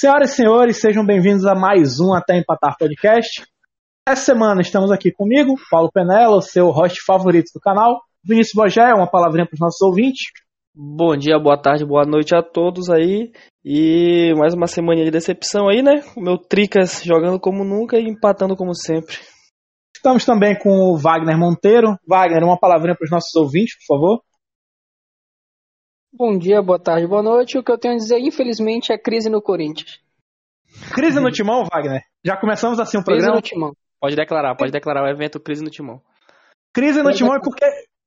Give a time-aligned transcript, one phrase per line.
[0.00, 3.44] Senhoras e senhores, sejam bem-vindos a mais um Até Empatar Podcast.
[4.08, 8.00] Essa semana estamos aqui comigo, Paulo Penela, o seu host favorito do canal.
[8.24, 10.22] Vinícius Bogé, uma palavrinha para os nossos ouvintes.
[10.74, 13.30] Bom dia, boa tarde, boa noite a todos aí.
[13.62, 16.02] E mais uma semana de decepção aí, né?
[16.16, 19.18] O meu Tricas jogando como nunca e empatando como sempre.
[19.94, 21.94] Estamos também com o Wagner Monteiro.
[22.08, 24.22] Wagner, uma palavrinha para os nossos ouvintes, por favor.
[26.12, 27.56] Bom dia, boa tarde, boa noite.
[27.56, 30.00] O que eu tenho a dizer, infelizmente, é crise no Corinthians.
[30.92, 32.02] Crise no timão, Wagner?
[32.24, 33.40] Já começamos assim o programa?
[33.40, 33.72] Crise no timão.
[34.00, 36.00] Pode declarar, pode declarar o evento Crise no Timão.
[36.72, 37.66] Crise no timão, e por que,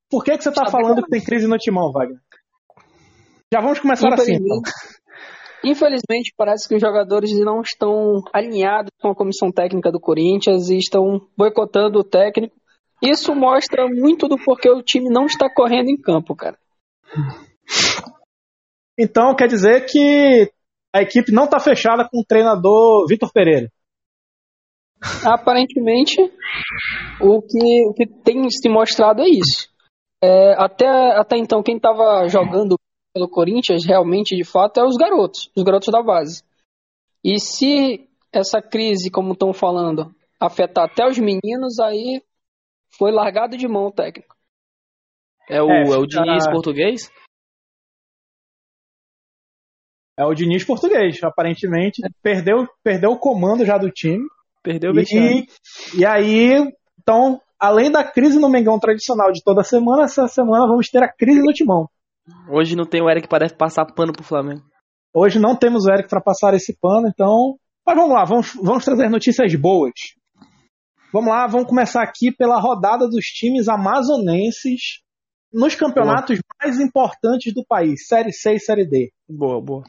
[0.09, 2.19] por que, que você está falando que tem crise no timão, Wagner?
[3.53, 4.33] Já vamos começar assim.
[4.33, 4.61] Então.
[5.63, 10.77] Infelizmente, parece que os jogadores não estão alinhados com a comissão técnica do Corinthians e
[10.77, 12.55] estão boicotando o técnico.
[13.01, 16.57] Isso mostra muito do porquê o time não está correndo em campo, cara.
[18.97, 20.51] Então quer dizer que
[20.93, 23.67] a equipe não está fechada com o treinador Vitor Pereira.
[25.25, 26.21] Aparentemente,
[27.19, 29.67] o que, o que tem se mostrado é isso.
[30.23, 32.77] É, até, até então, quem estava jogando
[33.13, 36.43] pelo Corinthians, realmente, de fato, é os garotos, os garotos da base.
[37.23, 42.21] E se essa crise, como estão falando, afetar até os meninos, aí
[42.97, 44.35] foi largado de mão o técnico.
[45.49, 47.11] É o, é, é o Diniz português?
[50.17, 52.01] É o Diniz português, aparentemente.
[52.21, 54.23] Perdeu, perdeu o comando já do time.
[54.61, 55.45] Perdeu o e,
[55.97, 56.55] e aí,
[56.99, 61.11] então, além da crise no Mengão tradicional de toda semana, essa semana vamos ter a
[61.11, 61.89] crise no Timão.
[62.49, 64.61] Hoje não tem o Eric para passar pano pro Flamengo.
[65.13, 67.57] Hoje não temos o Eric para passar esse pano, então.
[67.85, 69.91] Mas vamos lá, vamos, vamos trazer notícias boas.
[71.11, 75.02] Vamos lá, vamos começar aqui pela rodada dos times amazonenses
[75.53, 76.55] nos campeonatos boa.
[76.63, 79.11] mais importantes do país, Série C e Série D.
[79.29, 79.83] Boa, boa.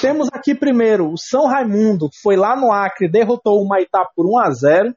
[0.00, 4.06] Temos aqui primeiro o São Raimundo, que foi lá no Acre e derrotou o Maitá
[4.14, 4.94] por 1 a 0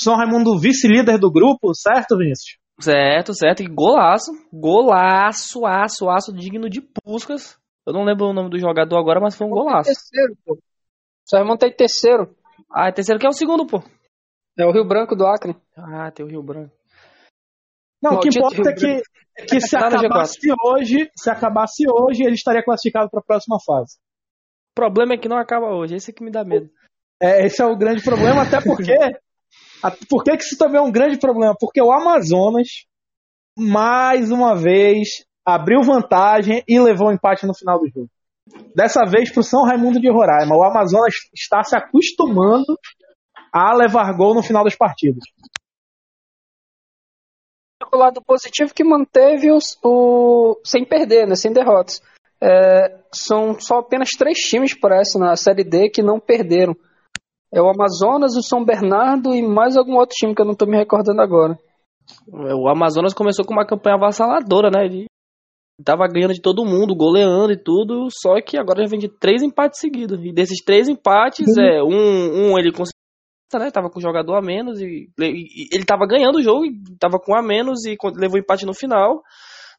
[0.00, 2.56] São Raimundo, vice-líder do grupo, certo, Vinícius?
[2.80, 3.62] Certo, certo.
[3.62, 4.30] E golaço.
[4.52, 7.58] Golaço, aço, aço digno de Puscas.
[7.86, 9.90] Eu não lembro o nome do jogador agora, mas foi um golaço.
[9.90, 10.58] Terceiro, pô.
[11.26, 12.34] São Raimundo tá em terceiro.
[12.72, 13.82] Ah, é terceiro que é o segundo, pô.
[14.58, 15.56] É o Rio Branco do Acre.
[15.76, 16.77] Ah, tem o Rio Branco.
[18.02, 19.02] Não, o que importa é que,
[19.38, 23.96] é que se acabasse hoje, se acabasse hoje, ele estaria classificado para a próxima fase.
[24.72, 26.70] O problema é que não acaba hoje, esse é que me dá medo.
[27.20, 28.94] É, esse é o grande problema, até porque
[30.08, 31.54] Por que, que isso também é um grande problema?
[31.58, 32.68] Porque o Amazonas,
[33.56, 38.08] mais uma vez, abriu vantagem e levou o um empate no final do jogo.
[38.74, 40.56] Dessa vez para o São Raimundo de Roraima.
[40.56, 42.78] O Amazonas está se acostumando
[43.52, 45.22] a levar gol no final das partidas.
[47.92, 52.02] O lado positivo que manteve os, o sem perder, né, sem derrotas.
[52.40, 56.76] É, são só apenas três times, parece, na Série D que não perderam.
[57.52, 60.68] É o Amazonas, o São Bernardo e mais algum outro time que eu não estou
[60.68, 61.58] me recordando agora.
[62.48, 64.84] É, o Amazonas começou com uma campanha avassaladora, né?
[64.84, 65.06] Ele
[65.84, 69.42] tava ganhando de todo mundo, goleando e tudo, só que agora já vem de três
[69.42, 70.18] empates seguidos.
[70.22, 71.62] E desses três empates, uhum.
[71.62, 72.97] é um, um ele conseguiu,
[73.56, 73.70] né?
[73.70, 76.66] Tava com o jogador a menos e, e ele tava ganhando o jogo,
[76.98, 79.22] tava com a menos e levou empate no final.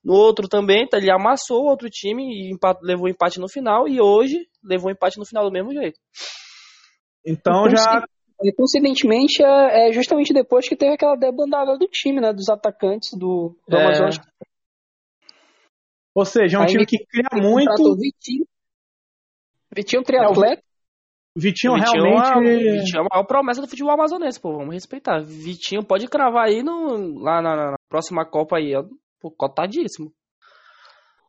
[0.01, 3.85] No outro também, tá, ele amassou o outro time e empate, levou empate no final.
[3.85, 5.99] E hoje levou empate no final do mesmo jeito.
[7.25, 8.05] Então já.
[8.55, 12.31] Coincidentemente, é, é justamente depois que teve aquela debandada do time, né?
[12.31, 13.83] Dos atacantes do, do é.
[13.83, 14.21] Amazonas.
[16.15, 17.95] Ou seja, é um Aí time que cria muito.
[17.97, 18.45] Vitinho.
[19.75, 20.63] Vitinho triatleta.
[21.35, 22.67] Vitinho, Vitinho realmente.
[22.67, 24.57] É, Vitinho é a maior promessa do futebol amazonense, pô.
[24.57, 25.23] Vamos respeitar.
[25.23, 28.73] Vitinho pode cravar aí no, lá na, na próxima Copa aí.
[29.21, 30.11] Pô, cotadíssimo.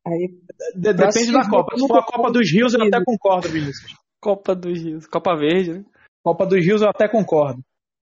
[0.07, 0.29] Aí,
[0.75, 1.77] Depende da Copa.
[1.77, 3.93] Se for a Copa dos Rios, eu até concordo, Vinícius.
[4.21, 5.07] Copa dos Rios.
[5.07, 5.85] Copa Verde, né?
[6.23, 7.61] Copa dos Rios eu até concordo.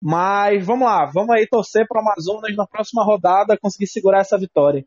[0.01, 4.37] Mas vamos lá, vamos aí torcer para o Amazonas na próxima rodada conseguir segurar essa
[4.37, 4.85] vitória.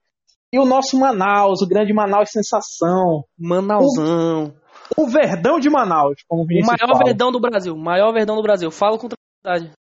[0.52, 3.24] E o nosso Manaus, o grande Manaus sensação.
[3.38, 4.44] Manausão.
[4.44, 7.04] O, o Verdão de Manaus, como O maior fala.
[7.04, 8.70] Verdão do Brasil, maior Verdão do Brasil.
[8.70, 9.76] Falo com tranquilidade.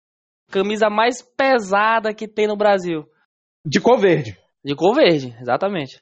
[0.50, 3.04] Camisa mais pesada que tem no Brasil.
[3.66, 4.38] De cor verde.
[4.64, 6.00] De cor verde, exatamente.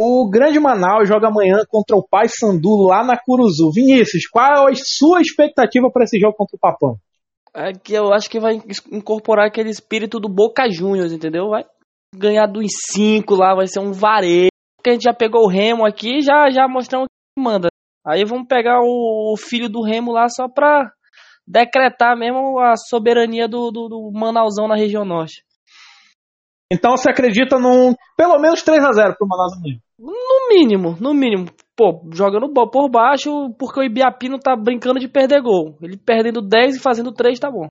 [0.00, 3.72] O Grande Manaus joga amanhã contra o Pai Sandu lá na Curuzu.
[3.72, 6.96] Vinícius, qual é a sua expectativa para esse jogo contra o Papão?
[7.52, 8.60] É que eu acho que vai
[8.92, 11.48] incorporar aquele espírito do Boca Juniors, entendeu?
[11.48, 11.64] Vai
[12.14, 14.50] ganhar dos cinco lá, vai ser um varejo.
[14.76, 17.68] Porque a gente já pegou o Remo aqui já já mostramos que manda.
[18.06, 20.90] Aí vamos pegar o filho do Remo lá só pra
[21.46, 25.42] decretar mesmo a soberania do, do, do Manausão na região norte.
[26.70, 29.78] Então você acredita num pelo menos 3 a 0 pro Manaus amanhã?
[29.98, 31.46] No mínimo, no mínimo.
[31.74, 35.76] pô, jogando por baixo, porque o Ibiapino tá brincando de perder gol.
[35.80, 37.66] Ele perdendo 10 e fazendo 3 tá bom.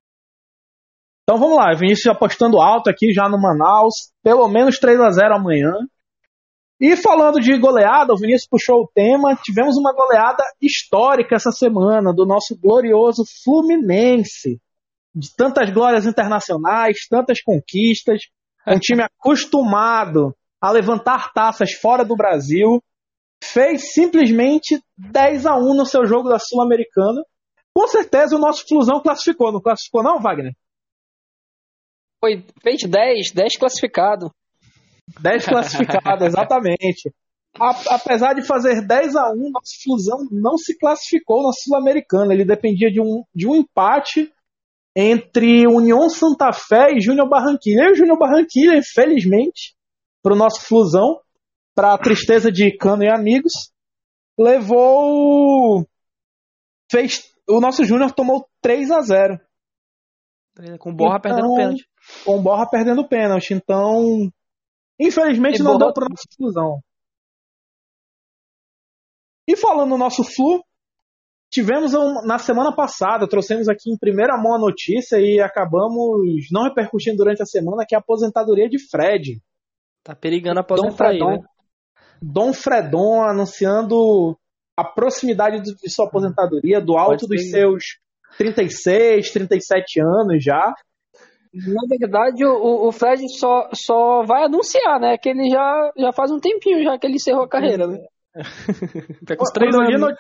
[1.24, 5.36] Então vamos lá, Vinícius apostando alto aqui já no Manaus, pelo menos 3 a 0
[5.36, 5.72] amanhã.
[6.80, 12.14] E falando de goleada, o Vinícius puxou o tema, tivemos uma goleada histórica essa semana
[12.14, 14.62] do nosso glorioso Fluminense.
[15.14, 18.22] De tantas glórias internacionais, tantas conquistas,
[18.68, 22.84] um time acostumado a levantar taças fora do Brasil,
[23.44, 27.24] fez simplesmente 10 a 1 no seu jogo da Sul-Americana.
[27.74, 30.54] Com certeza o nosso Flusão classificou, não classificou não, Wagner?
[32.20, 34.32] Foi, fez 10, 10 classificado.
[35.22, 37.14] 10 classificado, exatamente.
[37.60, 42.34] A, apesar de fazer 10 a 1 nosso Flusão não se classificou na Sul-Americana.
[42.34, 44.32] Ele dependia de um, de um empate
[44.96, 47.84] entre União Santa Fé e Júnior Barranquilla.
[47.84, 49.76] E o Júnior Barranquilla, infelizmente,
[50.22, 51.20] para o nosso Flusão,
[51.76, 53.54] para a tristeza de Cano e amigos,
[54.38, 55.88] levou.
[56.92, 59.40] Fez, o nosso Júnior tomou 3 a 0
[60.80, 61.90] Com Borra então, perdendo pênalti.
[62.26, 63.54] Com Borra perdendo pênalti.
[63.54, 64.32] Então,
[65.00, 66.82] infelizmente, não deu para o nosso Flusão.
[69.48, 70.62] E falando no nosso Flu,
[71.50, 76.64] tivemos um, na semana passada, trouxemos aqui em primeira mão a notícia e acabamos não
[76.64, 79.42] repercutindo durante a semana que é a aposentadoria de Fred.
[80.04, 81.40] Tá perigando aposentar aí, né?
[82.22, 84.38] Dom Fredon anunciando
[84.76, 87.84] a proximidade de sua aposentadoria, do alto dos seus
[88.38, 90.74] 36, 37 anos já.
[91.66, 95.18] Na verdade, o, o Fred só, só vai anunciar, né?
[95.18, 97.98] Que ele já, já faz um tempinho já que ele encerrou a carreira, né?
[99.26, 100.16] tá com os três quando, eu no...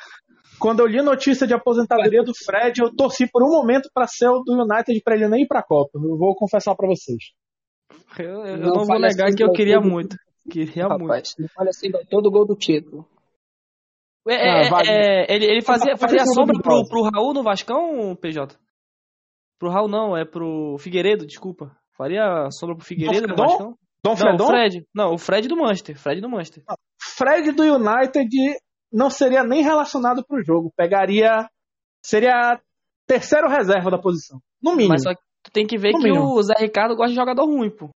[0.59, 4.27] quando eu li notícia de aposentadoria do Fred, eu torci por um momento para ser
[4.29, 5.91] o do United para ele nem ir para a Copa.
[5.95, 7.19] Eu vou confessar para vocês.
[8.17, 10.15] Eu, eu não, não vou negar assim que eu queria muito.
[10.49, 11.33] Queria Rapaz, muito.
[11.39, 13.05] Não fale assim, todo gol do título.
[14.27, 18.57] É, é, ah, é, ele, ele fazia, fazia sombra pro, pro Raul no Vascão, PJ?
[19.59, 21.75] Pro Raul não, é pro Figueiredo, desculpa.
[21.97, 23.77] Faria sombra pro Figueiredo no Vascão?
[24.03, 24.37] Dom Fredon?
[24.37, 24.87] Não, o Fred.
[24.93, 25.97] Não, o Fred do Manchester.
[25.97, 26.63] Fred do Manchester.
[27.01, 28.29] Fred do United
[28.91, 30.71] não seria nem relacionado pro jogo.
[30.75, 31.49] Pegaria.
[32.03, 32.61] Seria
[33.05, 34.39] terceiro reserva da posição.
[34.61, 34.93] No mínimo.
[34.93, 36.33] Mas só que tu tem que ver no que mínimo.
[36.33, 37.89] o Zé Ricardo gosta de jogador ruim, pô.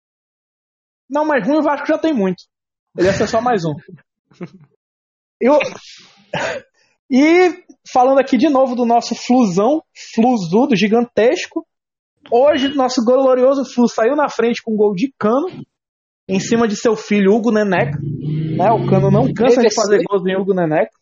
[1.09, 2.43] Não, mas ruim o Vasco já tem muito.
[2.97, 3.75] Ele ia ser só mais um.
[5.41, 5.59] Eu...
[7.11, 9.83] E falando aqui de novo do nosso Flusão,
[10.15, 11.67] Fluzudo, gigantesco.
[12.31, 15.49] Hoje, nosso glorioso Flu saiu na frente com um gol de cano,
[16.29, 17.99] em cima de seu filho Hugo Neneca.
[18.01, 18.71] Né?
[18.71, 20.93] O cano não cansa de fazer gols em Hugo Neneca.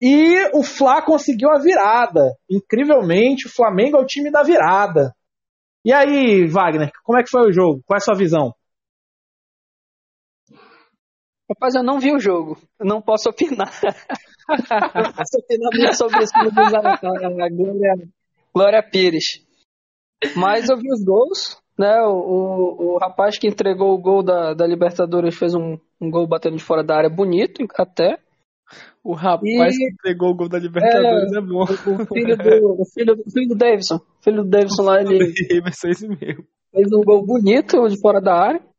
[0.00, 2.34] E o Fla conseguiu a virada.
[2.50, 5.14] Incrivelmente, o Flamengo é o time da virada.
[5.84, 7.82] E aí, Wagner, como é que foi o jogo?
[7.86, 8.52] Qual é a sua visão?
[11.52, 12.56] Rapaz, eu não vi o jogo.
[12.80, 13.70] Eu não posso opinar.
[14.48, 14.48] não
[15.12, 18.08] posso opinar muito sobre isso a, a Glória,
[18.54, 19.44] Glória Pires.
[20.34, 22.00] Mas eu vi os gols, né?
[22.02, 26.26] O, o, o rapaz que entregou o gol da, da Libertadores fez um, um gol
[26.26, 28.18] batendo de fora da área bonito, até.
[29.04, 29.78] O rapaz e...
[29.78, 31.64] que entregou o gol da Libertadores é, é bom.
[31.64, 33.96] O, filho do, o filho, o filho do Davidson.
[33.96, 35.34] O filho do Davidson lá, ele.
[36.70, 38.71] Fez um gol bonito de fora da área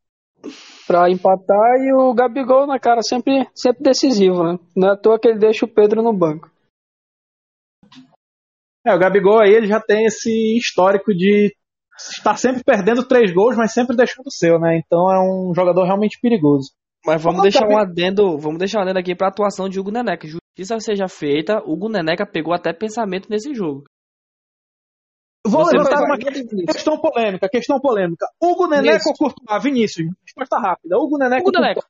[0.86, 4.58] para empatar e o Gabigol, né, cara, sempre, sempre decisivo, né?
[4.76, 6.50] Não é à toa que ele deixa o Pedro no banco.
[8.86, 11.54] É, o Gabigol aí ele já tem esse histórico de
[11.96, 14.76] estar sempre perdendo três gols, mas sempre deixando o seu, né?
[14.76, 16.70] Então é um jogador realmente perigoso.
[17.06, 19.90] Mas vamos deixar um adendo, vamos deixar um adendo aqui para a atuação de Hugo
[19.90, 20.26] Neneca.
[20.26, 23.84] Justiça seja feita, Hugo Neneca pegou até pensamento nesse jogo.
[25.46, 28.26] Vou Você levantar uma questão polêmica, questão polêmica.
[28.40, 29.62] Hugo Neneca ou Courtois?
[29.62, 30.96] Vinícius, resposta rápida.
[30.96, 31.82] Hugo Neneca Hugo Neneca.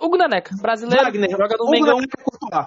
[0.00, 1.04] Hugo Neneca, brasileiro.
[1.04, 1.98] Wagner, jogador do Mengão.
[1.98, 2.66] Courtois.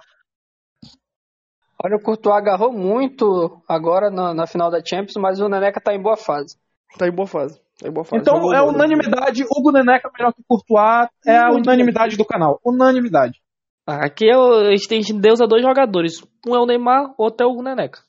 [1.81, 5.93] Olha, o Courtois agarrou muito agora na, na, final da Champions, mas o Neneca tá
[5.93, 6.57] em boa fase.
[6.97, 7.57] Tá em boa fase.
[7.79, 8.21] Tá em boa fase.
[8.21, 12.59] Então é unanimidade, Hugo Neneca melhor que Courtois, é a unanimidade do canal.
[12.65, 13.39] Unanimidade.
[13.87, 16.21] Aqui é a gente tem Deus a dois jogadores.
[16.45, 17.99] Um é o Neymar, outro é o Hugo Neneca.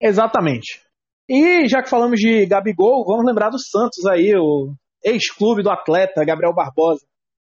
[0.00, 0.85] Exatamente.
[1.28, 4.72] E já que falamos de Gabigol, vamos lembrar do Santos aí, o
[5.04, 7.04] ex-clube do atleta Gabriel Barbosa.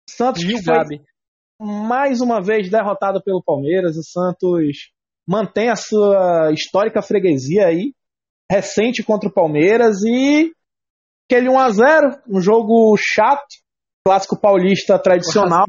[0.09, 1.01] Santos que Gabi.
[1.59, 3.97] mais uma vez derrotado pelo Palmeiras.
[3.97, 4.91] O Santos
[5.27, 7.93] mantém a sua histórica freguesia aí,
[8.49, 10.53] recente contra o Palmeiras e
[11.29, 13.45] aquele 1 a 0 um jogo chato,
[14.05, 15.65] clássico paulista tradicional.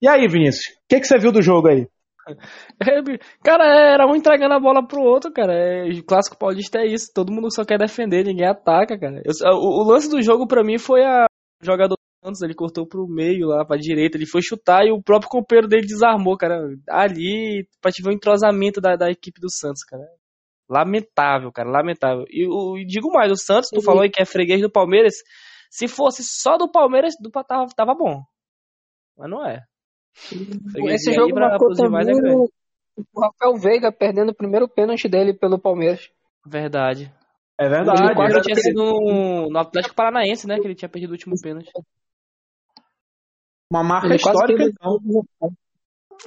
[0.00, 1.88] E aí, Vinícius, o que, que você viu do jogo aí?
[3.42, 5.52] Cara, era um entregando a bola pro outro, cara.
[5.52, 7.10] É, o clássico paulista é isso.
[7.14, 9.22] Todo mundo só quer defender, ninguém ataca, cara.
[9.24, 11.26] Eu, o, o, lance do jogo pra mim foi a
[11.60, 15.00] o jogador Santos, ele cortou pro meio lá, pra direita, ele foi chutar e o
[15.00, 16.60] próprio companheiro dele desarmou, cara.
[16.88, 20.02] Ali, pra te ver o entrosamento da, da equipe do Santos, cara.
[20.68, 22.24] Lamentável, cara, lamentável.
[22.28, 25.14] E, o, e digo mais, o Santos, tu falou aí que é freguês do Palmeiras.
[25.70, 28.22] Se fosse só do Palmeiras, do, tava, tava bom.
[29.16, 29.64] Mas não é.
[30.88, 32.48] Esse jogo pra, marcou também é o,
[33.14, 36.10] o Rafael Veiga perdendo o primeiro pênalti dele pelo Palmeiras.
[36.46, 37.12] Verdade.
[37.58, 38.02] É verdade.
[38.02, 40.58] Ele quase tinha sido no, no Atlético Paranaense, né?
[40.58, 41.70] Que ele tinha perdido o último pênalti.
[43.70, 44.98] Uma marca ele histórica, então.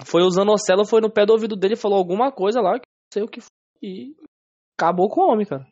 [0.05, 2.85] Foi usando o Zanocelo, foi no pé do ouvido dele, falou alguma coisa lá, que
[2.87, 3.49] não sei o que foi,
[3.81, 4.15] e
[4.77, 5.67] acabou com o homem, cara.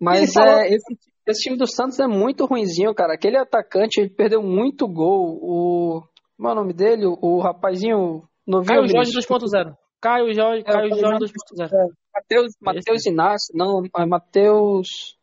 [0.00, 3.14] Mas é, esse, esse, time do Santos é muito ruinzinho, cara.
[3.14, 5.38] Aquele atacante, ele perdeu muito gol.
[5.40, 6.02] O.
[6.42, 7.06] Como é o nome dele?
[7.06, 8.80] O rapazinho novinho.
[8.80, 9.76] Caio Jorge 2.0.
[10.00, 11.70] Caio Jorge, é, Caio Jorge 2.0.
[12.12, 15.16] Matheus, Matheus Inácio, não, é Matheus.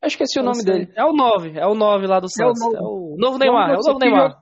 [0.00, 0.90] Eu esqueci o nome dele.
[0.96, 2.62] É o 9, é o 9 lá do Santos.
[2.62, 4.40] É o, é o novo Neymar, é o novo Neymar.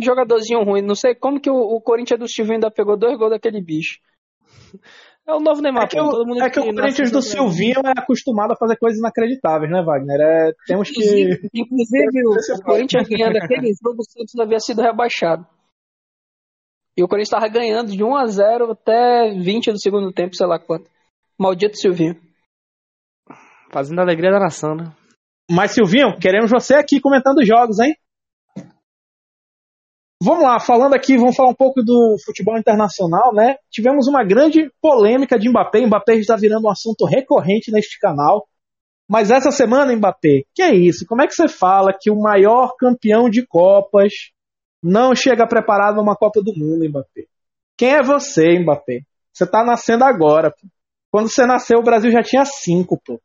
[0.00, 3.32] Jogadorzinho ruim, não sei como que o, o Corinthians do Silvinho ainda pegou dois gols
[3.32, 4.00] daquele bicho.
[5.26, 7.80] É o novo Neymar, é que, todo mundo é que, que o Corinthians do Silvinho
[7.84, 10.20] é acostumado a fazer coisas inacreditáveis, né, Wagner?
[10.20, 11.00] É, temos que.
[11.00, 15.46] Inclusive, inclusive o Corinthians ganhando aquele jogo, o Santos havia sido rebaixado.
[16.96, 20.46] E o Corinthians estava ganhando de 1 a 0 até 20 do segundo tempo, sei
[20.46, 20.90] lá quanto.
[21.38, 22.20] Maldito Silvinho.
[23.72, 24.92] Fazendo a alegria da nação, né?
[25.50, 27.94] Mas, Silvinho, queremos você aqui comentando jogos, hein?
[30.24, 33.56] Vamos lá, falando aqui, vamos falar um pouco do futebol internacional, né?
[33.70, 35.84] Tivemos uma grande polêmica de Mbappé.
[35.84, 38.48] Mbappé está virando um assunto recorrente neste canal.
[39.06, 41.04] Mas essa semana, Mbappé, que é isso?
[41.06, 44.14] Como é que você fala que o maior campeão de Copas
[44.82, 47.26] não chega preparado numa Copa do Mundo, Mbappé?
[47.76, 49.00] Quem é você, Mbappé?
[49.30, 50.66] Você tá nascendo agora, pô.
[51.10, 53.20] Quando você nasceu, o Brasil já tinha cinco, pô.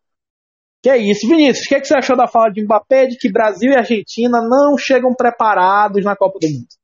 [0.84, 1.66] Que é isso, Vinícius?
[1.66, 4.42] O que, é que você achou da fala de Mbappé de que Brasil e Argentina
[4.42, 6.79] não chegam preparados na Copa do Mundo?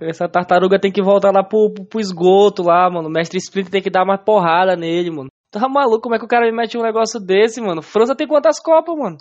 [0.00, 3.08] Essa tartaruga tem que voltar lá pro, pro esgoto lá, mano.
[3.08, 5.28] O mestre Splinter tem que dar mais porrada nele, mano.
[5.50, 6.02] Tá maluco?
[6.02, 7.82] Como é que o cara me mete um negócio desse, mano?
[7.82, 9.16] França tem quantas Copas, mano?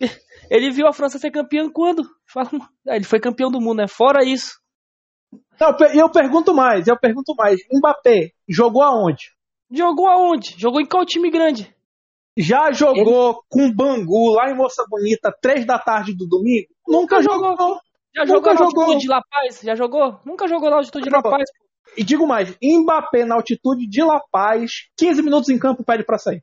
[0.50, 2.02] Ele viu a França ser campeã quando?
[2.26, 2.50] Fala,
[2.86, 3.88] ele foi campeão do mundo, né?
[3.88, 4.60] Fora isso.
[5.58, 7.60] Não, eu pergunto mais, eu pergunto mais.
[7.72, 9.32] Mbappé jogou aonde?
[9.72, 10.54] Jogou aonde?
[10.58, 11.74] Jogou em qual time grande?
[12.36, 13.38] Já jogou ele...
[13.48, 16.66] com Bangu lá em Moça Bonita, três da tarde do domingo?
[16.86, 17.56] Nunca, jogou.
[17.56, 17.78] jogou.
[18.16, 19.60] Já jogou na altitude de La Paz?
[19.62, 20.20] Já jogou?
[20.24, 21.44] Nunca jogou na altitude de La Paz.
[21.96, 26.18] E digo mais, Mbappé na altitude de La Paz, 15 minutos em campo, pede pra
[26.18, 26.42] sair.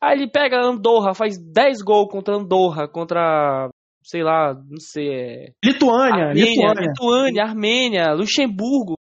[0.00, 3.68] Aí ele pega Andorra, faz 10 gols contra Andorra, contra,
[4.02, 5.08] sei lá, não sei.
[5.08, 5.52] É...
[5.64, 8.94] Lituânia, Armênia, Lituânia, Lituânia, Armênia, Luxemburgo.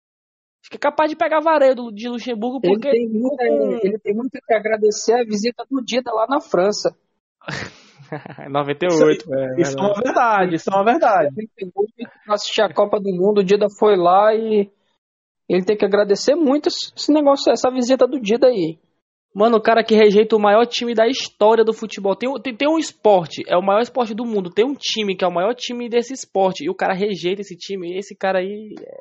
[0.62, 2.88] Acho que é capaz de pegar vareio de Luxemburgo porque.
[2.88, 3.44] Ele tem, muita,
[3.87, 6.96] ele tem muito que agradecer a visita do Dida lá na França.
[8.50, 11.34] 98, isso, é, isso é uma verdade, isso é uma verdade.
[12.28, 14.70] Assistir a Copa do Mundo, o Dida foi lá e
[15.48, 18.78] ele tem que agradecer muito esse negócio, essa visita do Dida aí.
[19.34, 22.14] Mano, o cara que rejeita o maior time da história do futebol.
[22.14, 24.48] Tem, tem, tem um esporte, é o maior esporte do mundo.
[24.48, 26.64] Tem um time que é o maior time desse esporte.
[26.64, 27.98] E o cara rejeita esse time.
[27.98, 28.98] Esse cara aí é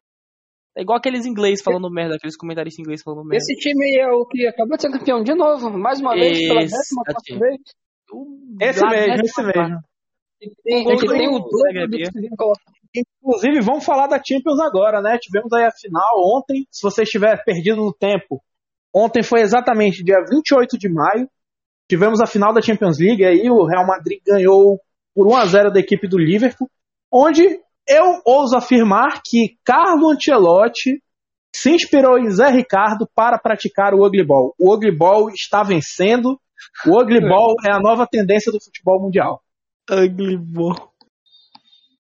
[0.76, 3.38] é igual aqueles ingleses falando merda, aqueles comentaristas ingleses falando merda.
[3.38, 6.48] Esse time é o que acabou de ser campeão de novo, mais uma vez, esse,
[6.48, 7.04] pela décima
[7.40, 7.62] vez.
[8.60, 9.80] Esse mesmo, esse mesmo.
[10.64, 15.18] Tem, é que tem o dobro do que Inclusive, vamos falar da Champions agora, né?
[15.20, 16.68] Tivemos aí a final ontem.
[16.70, 18.40] Se você estiver perdido no tempo,
[18.94, 21.28] ontem foi exatamente dia 28 de maio.
[21.90, 23.26] Tivemos a final da Champions League.
[23.26, 24.80] Aí o Real Madrid ganhou
[25.16, 26.70] por 1 a 0 da equipe do Liverpool,
[27.12, 27.44] onde
[27.88, 31.02] eu ouso afirmar que Carlo Ancelotti
[31.56, 34.54] se inspirou em Zé Ricardo para praticar o Ugly Ball.
[34.60, 36.40] O Ugly Ball está vencendo.
[36.88, 39.44] O Ugly Ball é a nova tendência do futebol mundial.
[39.90, 40.94] Ugly Ball.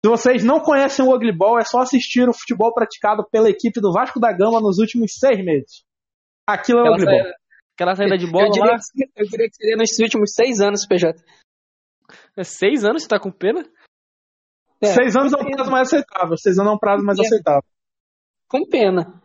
[0.05, 3.79] Se vocês não conhecem o Ugly Ball, é só assistir o futebol praticado pela equipe
[3.79, 5.83] do Vasco da Gama nos últimos seis meses.
[6.48, 7.33] Aquilo é o Ugly Ball.
[7.75, 8.77] Aquela saída de bola eu diria, lá.
[9.15, 11.24] Eu diria que seria nesses últimos seis anos, PJ.
[12.38, 13.03] É seis anos?
[13.03, 13.65] Você tá com pena?
[14.83, 16.38] É, Seis anos é um prazo mais aceitável.
[16.38, 17.63] Seis anos é um prazo mais aceitável.
[18.50, 19.23] Com pena.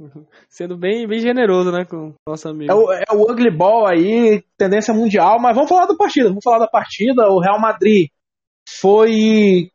[0.48, 2.70] Sendo bem, bem generoso, né, com o nosso amigo.
[2.70, 6.28] É o, é o Ugly Ball aí, tendência mundial, mas vamos falar da partida.
[6.28, 7.28] Vamos falar da partida.
[7.28, 8.08] O Real Madrid
[8.68, 9.70] foi.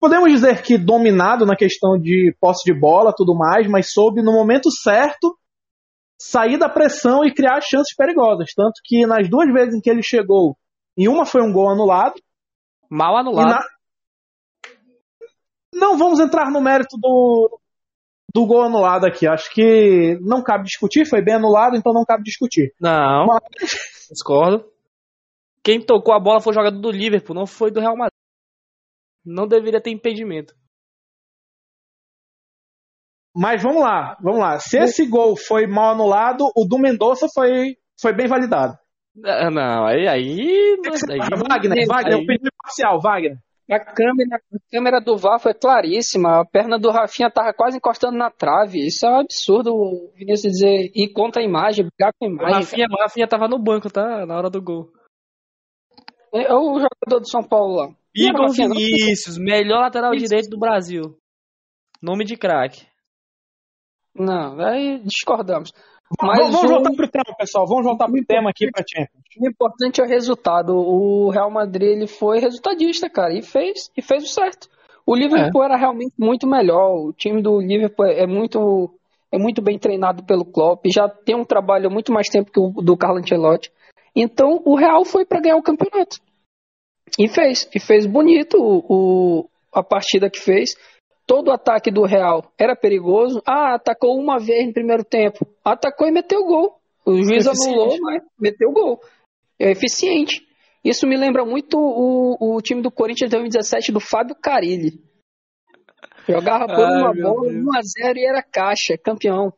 [0.00, 4.32] Podemos dizer que dominado na questão de posse de bola tudo mais, mas soube no
[4.32, 5.36] momento certo
[6.20, 8.52] sair da pressão e criar chances perigosas.
[8.54, 10.56] Tanto que nas duas vezes em que ele chegou,
[10.96, 12.14] em uma foi um gol anulado.
[12.90, 13.48] Mal anulado.
[13.48, 13.64] Na,
[15.72, 17.58] não vamos entrar no mérito do,
[18.34, 19.26] do gol anulado aqui.
[19.26, 22.74] Acho que não cabe discutir, foi bem anulado, então não cabe discutir.
[22.80, 23.26] Não.
[23.26, 23.70] Mas...
[24.10, 24.64] Discordo.
[25.62, 28.12] quem tocou a bola foi o jogador do Liverpool, não foi do Real Madrid.
[29.24, 30.52] Não deveria ter impedimento.
[33.36, 34.58] Mas vamos lá, vamos lá.
[34.58, 38.74] Se esse gol foi mal anulado, o do Mendonça foi, foi bem validado.
[39.24, 40.06] Ah, Não, aí.
[40.06, 40.76] aí,
[41.08, 43.36] aí Wagner, Wagner, aí- opinião parcial, Wagner.
[43.70, 46.40] A câmera, a câmera do VAR foi claríssima.
[46.40, 48.86] A perna do Rafinha tava quase encostando na trave.
[48.86, 52.32] Isso é um absurdo o Vinícius dizer ir contra a imagem, brigar com a o,
[52.32, 52.54] imagem.
[52.60, 54.26] Rafinha, o Rafinha tava no banco, tá?
[54.26, 54.92] Na hora do gol.
[56.34, 57.88] É o jogador do São Paulo lá.
[58.14, 58.52] Igor?
[58.52, 60.26] Vinícius, melhor lateral Isso.
[60.26, 61.16] direito do Brasil.
[62.02, 62.86] Nome de craque.
[64.14, 65.72] Não, aí discordamos.
[66.20, 67.66] Vamos, Mas vamos o- voltar pro tema, pessoal.
[67.66, 69.24] Vamos voltar pro tema aqui pra Champions.
[69.40, 70.76] O importante é o resultado.
[70.76, 74.68] O Real Madrid ele foi resultadista, cara, e fez e fez o certo.
[75.06, 76.94] O Liverpool era realmente muito melhor.
[76.94, 78.90] O time do Liverpool é muito
[79.32, 82.68] é muito bem treinado pelo Klopp, já tem um trabalho muito mais tempo que o
[82.70, 83.72] do Carlo Ancelotti.
[84.14, 86.18] Então o Real foi para ganhar o campeonato.
[87.18, 90.76] E fez, e fez bonito o, o- a partida que fez.
[91.26, 93.42] Todo o ataque do Real era perigoso.
[93.46, 95.44] Ah, atacou uma vez no primeiro tempo.
[95.64, 96.80] Atacou e meteu o gol.
[97.06, 97.78] O juiz Eficiente.
[97.78, 99.00] anulou, mas meteu o gol.
[99.58, 100.46] É eficiente.
[100.84, 105.02] Isso me lembra muito o, o time do Corinthians de 2017 do Fábio Carilli.
[106.28, 107.64] Jogava por Ai, uma bola, Deus.
[107.64, 109.52] 1x0 e era caixa, campeão.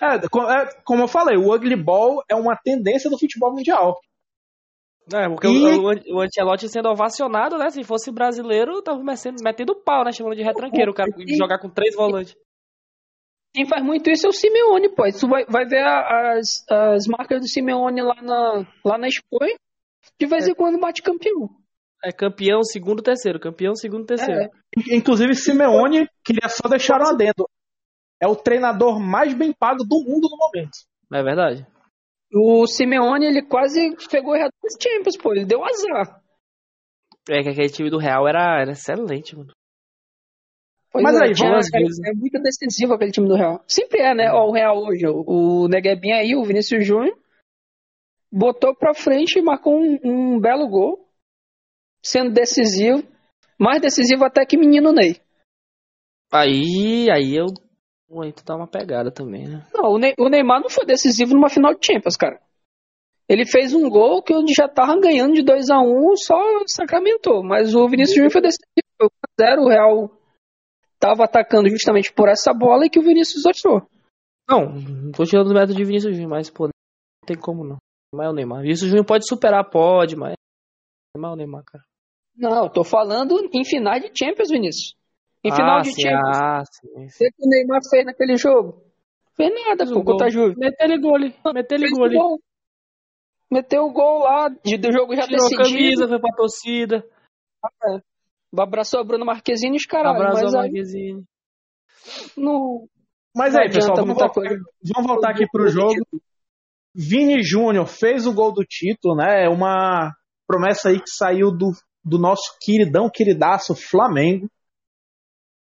[0.00, 3.98] É, é, como eu falei, o ugly ball é uma tendência do futebol mundial.
[5.12, 7.70] É, porque E- o, o, Ancelotti sendo ovacionado, né?
[7.70, 10.12] Se fosse brasileiro, tava metendo, metendo pau, né?
[10.12, 12.36] Chamando de retranqueiro, o cara de jogar com três volantes.
[13.54, 15.04] Quem faz muito isso é o Simeone, pô.
[15.10, 19.56] Tu vai, vai ver as, as marcas do Simeone lá na, lá na Espanha.
[20.18, 21.48] De vez em quando bate campeão.
[22.04, 23.40] É campeão, segundo, terceiro.
[23.40, 24.42] Campeão, segundo, terceiro.
[24.42, 24.48] É.
[24.94, 27.48] Inclusive, Simeone, queria só deixar um adendo.
[28.20, 30.78] É o treinador mais bem pago do mundo no momento.
[31.12, 31.66] É, verdade.
[32.32, 35.32] O Simeone, ele quase pegou errado nos Champions, pô.
[35.32, 36.20] Ele deu azar.
[37.28, 39.52] É que aquele time do Real era, era excelente, mano.
[40.90, 43.62] Pois Mas é, aí, vamos- é, é muito decisivo aquele time do Real.
[43.66, 44.32] Sempre é, né?
[44.32, 47.14] Ó, o Real hoje, o Neguebinha aí, o Vinícius Júnior,
[48.32, 51.06] botou pra frente e marcou um, um belo gol,
[52.02, 53.02] sendo decisivo,
[53.58, 55.20] mais decisivo até que menino Ney.
[56.32, 57.46] Aí, aí eu.
[58.22, 59.66] Aí tu dá uma pegada também, né?
[59.74, 62.40] Não, o, Ney- o Neymar não foi decisivo numa final de Champions, cara.
[63.28, 67.42] Ele fez um gol que onde já tava ganhando de 2 a 1 só sacramentou.
[67.42, 68.64] Mas o Vinícius Júnior foi decisivo.
[68.96, 70.10] Foi 1x0, o Real
[70.98, 73.88] tava atacando justamente por essa bola e que o Vinícius achou.
[74.48, 77.76] Não, não tô tirando os métodos de Vinícius Júnior, mas, pô, não tem como não.
[78.12, 78.62] Neymar é o Neymar.
[78.62, 80.34] Vinícius Júnior pode superar, pode, mas.
[81.14, 81.84] Neymar é o Neymar, cara.
[82.36, 84.96] Não, eu tô falando em finais de Champions, Vinícius.
[85.44, 86.36] Em final ah, de sim, Champions.
[86.36, 86.88] Ah, sim.
[86.88, 88.82] O que o Neymar fez naquele jogo?
[89.36, 90.30] Fez nada, Fez pô, contra a.
[90.30, 90.54] Juve.
[90.56, 91.34] Meteu ele gol ali.
[91.54, 92.16] Meteu ele gol o ali.
[92.16, 92.40] gol.
[93.50, 95.62] Meteu o gol lá, de, do jogo já Tirou a decidido.
[95.62, 97.04] camisa, foi pra torcida.
[98.56, 100.14] Abraçou a Bruno Marquezine e os caras.
[100.14, 101.22] Abraçou a Marquezine.
[102.36, 102.86] não,
[103.34, 104.64] Mas aí, pessoal, adianta vamos voltar, coisa.
[104.94, 105.94] vamos voltar aqui pro jogo.
[106.94, 109.44] Vini Júnior fez o gol do título, né?
[109.44, 110.12] É uma
[110.46, 111.70] promessa aí que saiu do,
[112.04, 114.48] do nosso queridão, queridaço Flamengo.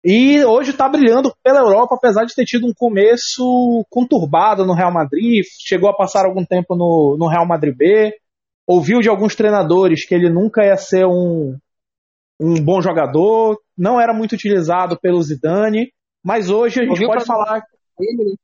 [0.03, 4.93] E hoje tá brilhando pela Europa, apesar de ter tido um começo conturbado no Real
[4.93, 5.43] Madrid.
[5.65, 8.13] Chegou a passar algum tempo no, no Real Madrid B.
[8.67, 11.57] Ouviu de alguns treinadores que ele nunca ia ser um,
[12.39, 13.59] um bom jogador.
[13.77, 15.91] Não era muito utilizado pelo Zidane.
[16.23, 17.61] Mas hoje a gente Ouviu pode falar
[17.99, 18.35] Ele, né?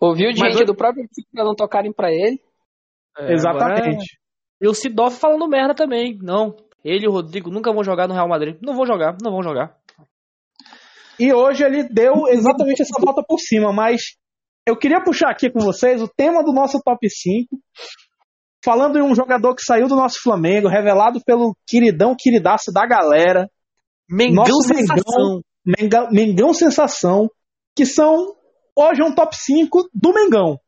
[0.00, 2.40] Ouviu de gente eu- do próprio time pra não tocarem pra ele.
[3.16, 4.18] É, agora é- Exatamente.
[4.60, 6.18] E o Sidoff falando merda também.
[6.20, 6.56] Não.
[6.84, 8.58] Ele e o Rodrigo nunca vão jogar no Real Madrid.
[8.60, 9.76] Não vão jogar, não vão jogar.
[11.18, 14.16] E hoje ele deu exatamente essa volta por cima, mas
[14.66, 17.56] eu queria puxar aqui com vocês o tema do nosso top 5,
[18.64, 23.48] falando em um jogador que saiu do nosso Flamengo, revelado pelo queridão queridaço da galera,
[24.08, 25.42] Mengão Nosso sensação.
[25.64, 27.30] Mengão, Mengão Sensação,
[27.74, 28.34] que são
[28.76, 30.58] hoje é um top 5 do Mengão.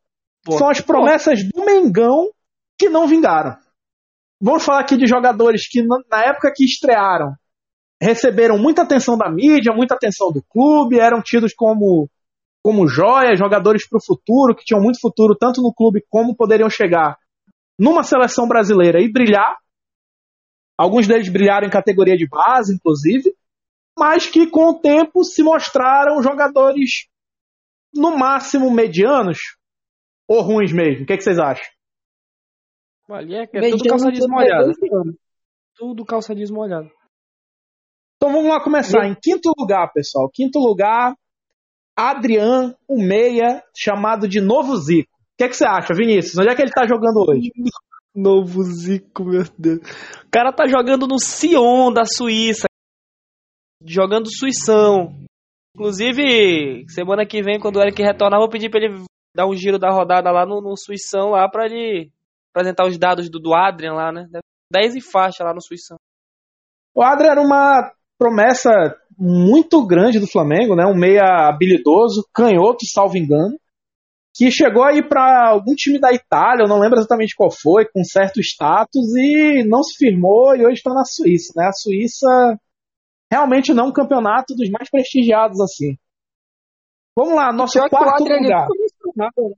[0.45, 2.31] Pô, são as promessas do Mengão
[2.79, 3.57] que não vingaram.
[4.41, 7.35] Vamos falar aqui de jogadores que na na época que estrearam
[8.01, 12.09] receberam muita atenção da mídia, muita atenção do clube, eram tidos como
[12.63, 16.71] como joias, jogadores para o futuro, que tinham muito futuro tanto no clube como poderiam
[16.71, 17.19] chegar
[17.79, 19.57] numa seleção brasileira e brilhar.
[20.77, 23.35] Alguns deles brilharam em categoria de base, inclusive,
[23.97, 27.07] mas que com o tempo se mostraram jogadores
[27.95, 29.39] no máximo medianos
[30.27, 31.05] ou ruins mesmo.
[31.05, 31.65] O que, é que vocês acham?
[33.09, 34.77] Ali é, é tudo calça anos.
[34.79, 35.17] Tudo calça.
[38.17, 39.07] Então vamos lá começar.
[39.07, 40.31] Em quinto lugar, pessoal.
[40.33, 41.15] Quinto lugar,
[41.97, 45.14] Adrian, o meia, chamado de Novo Zico.
[45.37, 46.39] Que, que você acha, Vinícius?
[46.39, 47.51] Onde é que ele tá jogando hoje?
[48.15, 49.81] Novo Zico, meu Deus.
[50.25, 52.67] O cara tá jogando no Sion da Suíça.
[53.85, 55.15] Jogando Suição.
[55.75, 59.79] Inclusive, semana que vem, quando o Eric retornar, vou pedir pra ele dar um giro
[59.79, 62.13] da rodada lá no, no Suição, lá pra ele
[62.55, 64.29] apresentar os dados do, do Adrian lá, né?
[64.73, 65.97] 10 e faixa lá no Suição.
[66.95, 68.71] O Adrian era uma promessa
[69.19, 70.85] muito grande do Flamengo, né?
[70.87, 73.59] Um meia habilidoso, canhoto, salvo engano,
[74.35, 78.03] que chegou aí para algum time da Itália, eu não lembro exatamente qual foi, com
[78.03, 81.69] certo status e não se firmou e hoje está na Suíça, né?
[81.69, 82.59] A Suíça
[83.31, 85.97] realmente não é um campeonato dos mais prestigiados assim.
[87.17, 88.67] Vamos lá, nosso quarto o Adrian lugar.
[88.67, 89.57] Nunca mostrou nada.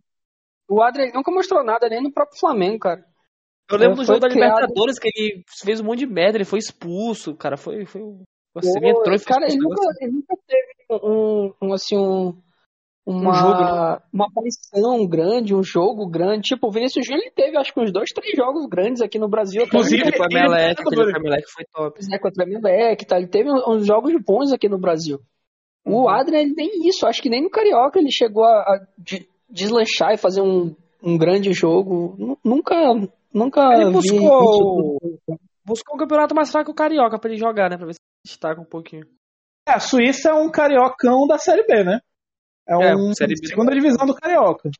[0.68, 3.02] O Adrian nunca mostrou nada, nem no próprio Flamengo, cara.
[3.70, 6.58] Eu lembro do jogo da Libertadores que ele fez um monte de merda, ele foi
[6.58, 7.86] expulso, cara, foi...
[7.86, 8.02] foi...
[8.54, 12.40] Você Pô, entrou e fez cara, ele nunca, ele nunca teve um, um, assim, um,
[13.06, 13.98] uma, Um jogo, né?
[14.12, 16.42] uma aparição grande, um jogo grande.
[16.48, 19.28] Tipo, o Vinícius Júnior ele teve, acho que uns dois, três jogos grandes aqui no
[19.28, 19.62] Brasil.
[19.62, 22.00] Inclusive, Aquele foi ele- Emelec, ele- aquele foi top.
[22.10, 23.18] né, contra o Emelec e tal.
[23.18, 25.18] Ele teve uns jogos bons aqui no Brasil.
[25.86, 26.02] Uhum.
[26.02, 27.06] O Adrian, ele nem isso.
[27.06, 31.16] Acho que nem no Carioca ele chegou a, a de- deslanchar e fazer um, um
[31.16, 32.16] grande jogo.
[32.18, 32.74] Nu- Nunca,
[33.32, 34.98] nunca Ele buscou-.
[35.64, 37.76] Buscou um campeonato mais fraco que o Carioca pra ele jogar, né?
[37.76, 39.04] Pra ver se destaca um pouquinho.
[39.68, 42.00] É, a Suíça é um cariocão da Série B, né?
[42.68, 43.46] É É, um Série B.
[43.48, 44.70] segunda divisão do Carioca.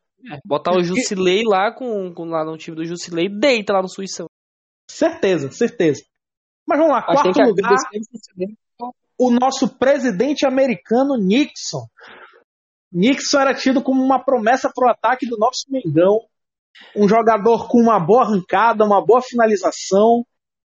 [0.44, 4.27] Botar o Jusilei lá com, com lá no time do Jusilei, deita lá no Suíção.
[4.90, 6.03] Certeza, certeza.
[6.66, 7.77] Mas vamos lá, Mas quarto lugar,
[9.18, 11.87] o nosso presidente americano Nixon.
[12.92, 16.20] Nixon era tido como uma promessa para o ataque do nosso Mengão.
[16.94, 20.25] Um jogador com uma boa arrancada, uma boa finalização.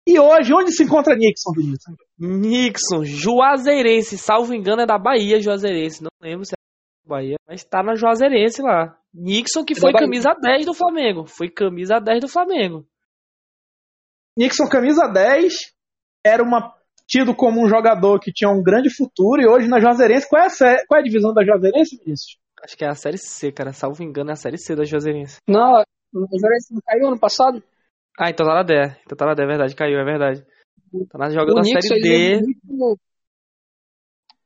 [0.06, 1.96] E hoje, onde se encontra Nixon, Vinícius?
[2.18, 6.02] Nixon, Juazeirense, salvo engano é da Bahia, Juazeirense.
[6.02, 6.61] Não lembro se é
[7.04, 8.96] Bahia, mas tá na Juazeirense lá.
[9.14, 11.26] Nixon que É foi camisa 10 do Flamengo.
[11.26, 12.86] Foi camisa 10 do Flamengo.
[14.36, 15.52] Nixon, camisa 10,
[16.24, 16.72] era uma,
[17.06, 19.42] tido como um jogador que tinha um grande futuro.
[19.42, 22.38] E hoje na Juazeirense, qual é a, sé- qual é a divisão da Juazeirense, Vinícius?
[22.62, 23.72] Acho que é a Série C, cara.
[23.72, 25.38] Salvo engano é a Série C da Juazeirense.
[25.46, 25.72] Não,
[26.14, 27.62] o Juazeirense não caiu ano passado?
[28.18, 28.74] Ah, então tá na D.
[29.04, 29.74] Então tá na D, é verdade.
[29.74, 30.46] Caiu, é verdade.
[31.10, 32.34] Tá na, jogando O na Nixon, Série ele D.
[32.36, 33.00] lembra muito-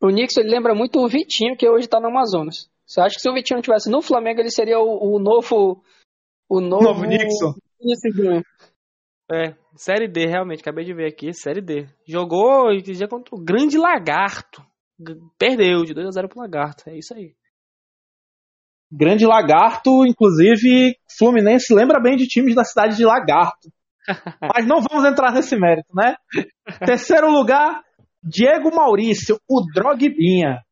[0.01, 2.71] O Nixon ele lembra muito o Vitinho, que hoje tá no Amazonas.
[2.87, 5.83] Você acha que se o Vitinho tivesse no Flamengo, ele seria o, o novo.
[6.49, 7.55] O novo, Novo Nixon.
[9.33, 10.61] É, Série D, realmente.
[10.61, 11.33] Acabei de ver aqui.
[11.33, 11.89] Série D.
[12.07, 14.65] Jogou esse dia contra o Grande Lagarto.
[15.37, 16.89] Perdeu de 2x0 pro Lagarto.
[16.89, 17.35] É isso aí.
[18.91, 23.69] Grande Lagarto, inclusive, Fluminense lembra bem de times da cidade de Lagarto.
[24.55, 26.15] Mas não vamos entrar nesse mérito, né?
[26.87, 27.83] Terceiro lugar,
[28.27, 30.63] Diego Maurício, o Drogbinha.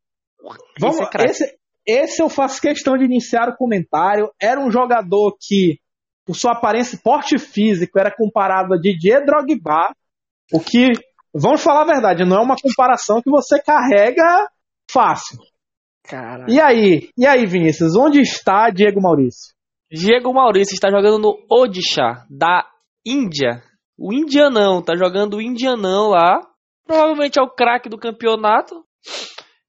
[0.79, 4.31] Vamos, Esse é esse, esse eu faço questão de iniciar o comentário.
[4.41, 5.79] Era um jogador que,
[6.27, 9.95] por sua aparência e porte físico, era comparado a Didier Drogba,
[10.53, 10.93] o que,
[11.33, 14.49] vamos falar a verdade, não é uma comparação que você carrega
[14.91, 15.39] fácil.
[16.05, 16.45] Cara.
[16.49, 17.09] E aí?
[17.17, 17.97] E aí, Vinícius?
[17.97, 19.55] Onde está Diego Maurício?
[19.91, 22.67] Diego Maurício está jogando no Odisha, da
[23.07, 23.63] Índia.
[23.99, 26.41] O Indianão, tá jogando o Indianão lá.
[26.87, 28.85] Provavelmente é o craque do campeonato.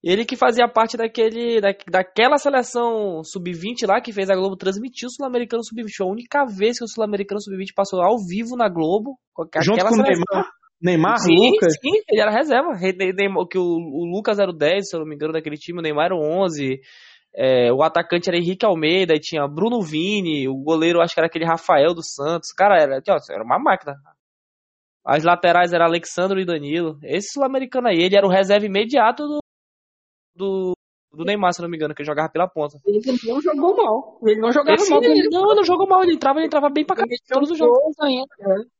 [0.03, 5.07] Ele que fazia parte daquele, da, daquela seleção sub-20 lá que fez a Globo transmitir
[5.07, 5.89] o Sul-Americano sub-20.
[5.97, 9.17] Foi a única vez que o Sul-Americano sub-20 passou ao vivo na Globo.
[9.63, 9.97] Junto com o.
[10.31, 10.49] Neymar?
[10.81, 11.73] Neymar, sim, Lucas?
[11.81, 12.73] sim, ele era reserva.
[12.75, 15.33] Re- Ne- Neymar- Que o, o Lucas era o 10, se eu não me engano,
[15.33, 15.79] daquele time.
[15.79, 16.79] O Neymar era o 11.
[17.35, 19.15] É, o atacante era Henrique Almeida.
[19.15, 20.47] E tinha Bruno Vini.
[20.47, 22.51] O goleiro, acho que era aquele Rafael dos Santos.
[22.55, 22.99] Cara, era,
[23.31, 23.93] era uma máquina.
[25.05, 26.97] As laterais eram Alexandre e Danilo.
[27.03, 29.39] Esse sul-americano aí, ele era o reserva imediato do,
[30.35, 30.73] do,
[31.13, 32.79] do Neymar, se não me engano, que jogava pela ponta.
[32.85, 34.19] Ele não jogou mal.
[34.23, 35.03] Ele não jogava Esse, mal.
[35.03, 36.01] ele, não, ele não jogou mal.
[36.01, 36.95] Ele entrava, ele entrava bem pra.
[37.03, 37.95] Ele Todos os jogos.
[38.01, 38.75] ainda, é.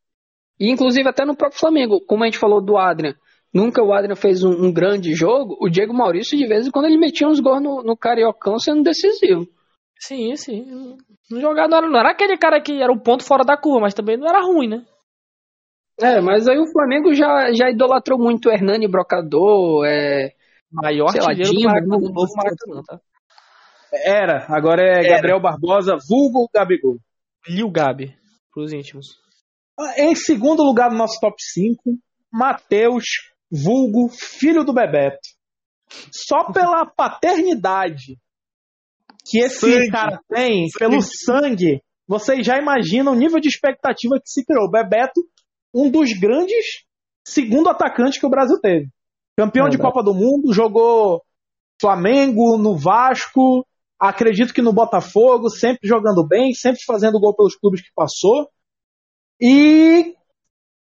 [0.60, 3.14] E inclusive até no próprio Flamengo, como a gente falou do Adrian,
[3.54, 6.86] nunca o Adrian fez um, um grande jogo, o Diego Maurício de vez em quando
[6.86, 9.46] ele metia uns gols no, no Cariocão sendo decisivo.
[10.00, 10.98] Sim, sim.
[11.30, 13.82] Não jogava, não era, não era aquele cara que era o ponto fora da curva,
[13.82, 14.86] mas também não era ruim, né?
[16.00, 20.34] É, mas aí o Flamengo já, já idolatrou muito o Hernani Brocador, é,
[20.72, 23.00] Maior Sei lá, Dima, Maracanã, do novo Maracanã, tá?
[24.04, 26.98] Era, agora é Gabriel Barbosa, vulgo Gabigol.
[27.48, 28.14] Lil Gabi,
[28.54, 29.08] pros íntimos.
[29.98, 31.82] Em segundo lugar no nosso top 5,
[32.32, 33.06] Matheus,
[33.50, 35.20] vulgo filho do Bebeto.
[36.12, 38.18] Só pela paternidade
[39.26, 39.90] que esse Sangue.
[39.92, 44.70] cara tem, pelo sangue, vocês já imaginam o nível de expectativa que se criou.
[44.70, 45.22] Bebeto,
[45.76, 46.86] um dos grandes
[47.28, 48.88] segundo atacantes que o Brasil teve.
[49.38, 49.94] Campeão de Verdade.
[49.94, 51.22] Copa do Mundo, jogou
[51.82, 53.66] Flamengo, no Vasco,
[54.00, 58.50] Acredito que no Botafogo, sempre jogando bem, sempre fazendo gol pelos clubes que passou.
[59.40, 60.14] E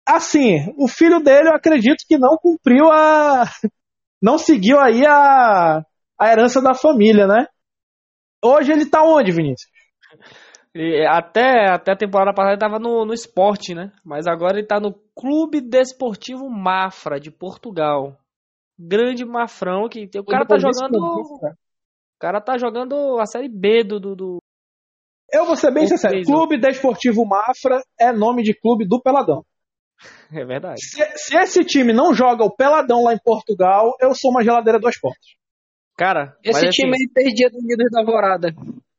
[0.07, 3.45] assim, o filho dele eu acredito que não cumpriu a.
[4.23, 5.85] não seguiu aí a,
[6.19, 7.47] a herança da família, né?
[8.43, 9.71] Hoje ele tá onde, Vinícius?
[11.09, 13.93] Até, até a temporada passada ele tava no, no esporte, né?
[14.05, 18.19] Mas agora ele tá no Clube Desportivo Mafra, de Portugal.
[18.77, 20.99] Grande Mafrão, que o cara tá jogando.
[20.99, 24.01] O cara tá jogando a série B do.
[24.01, 24.39] do, do...
[25.33, 29.45] Eu vou ser bem sincero, Clube Desportivo Mafra é nome de clube do Peladão.
[30.33, 30.81] É verdade.
[30.81, 34.81] Se, se, esse time não joga o Peladão lá em Portugal, eu sou uma geladeira
[34.81, 35.25] duas portas.
[35.97, 38.53] Cara, esse time assim, aí perdia do Unidos da Alvorada.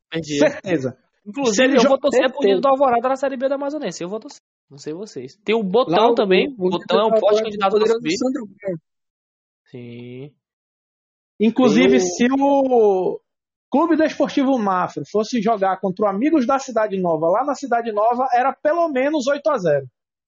[0.10, 0.50] Perdia.
[0.50, 0.98] Certeza.
[1.26, 4.04] Inclusive, eu vou torcer pro Unidos da Alvorada na Série B da Amazonense.
[4.04, 4.42] Eu vou torcer.
[4.70, 5.36] Não sei vocês.
[5.44, 6.54] Tem o Botão lá, também.
[6.58, 8.16] O, Botão é um forte candidato a subir.
[9.66, 10.32] Sim.
[11.40, 12.00] Inclusive, o...
[12.00, 13.20] se o
[13.72, 18.28] Clube Desportivo Mafra fosse jogar contra o Amigos da Cidade Nova lá na Cidade Nova,
[18.34, 19.86] era pelo menos 8 a 0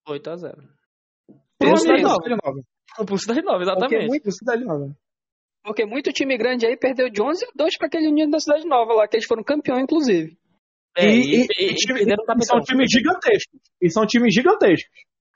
[0.08, 0.58] 8 a 0
[1.58, 2.30] Pro Cidade Nova.
[2.44, 2.62] Nova.
[3.06, 3.90] Pro Cidade Nova, exatamente.
[3.90, 4.98] Porque muito, Cidade Nova.
[5.64, 8.66] Porque muito time grande aí perdeu de 11 a 2 para aquele Unido da Cidade
[8.66, 10.38] Nova lá, que eles foram campeão, inclusive.
[10.98, 13.60] É, e, e, e, time, e são times gigantescos.
[13.80, 14.90] E são times gigantescos.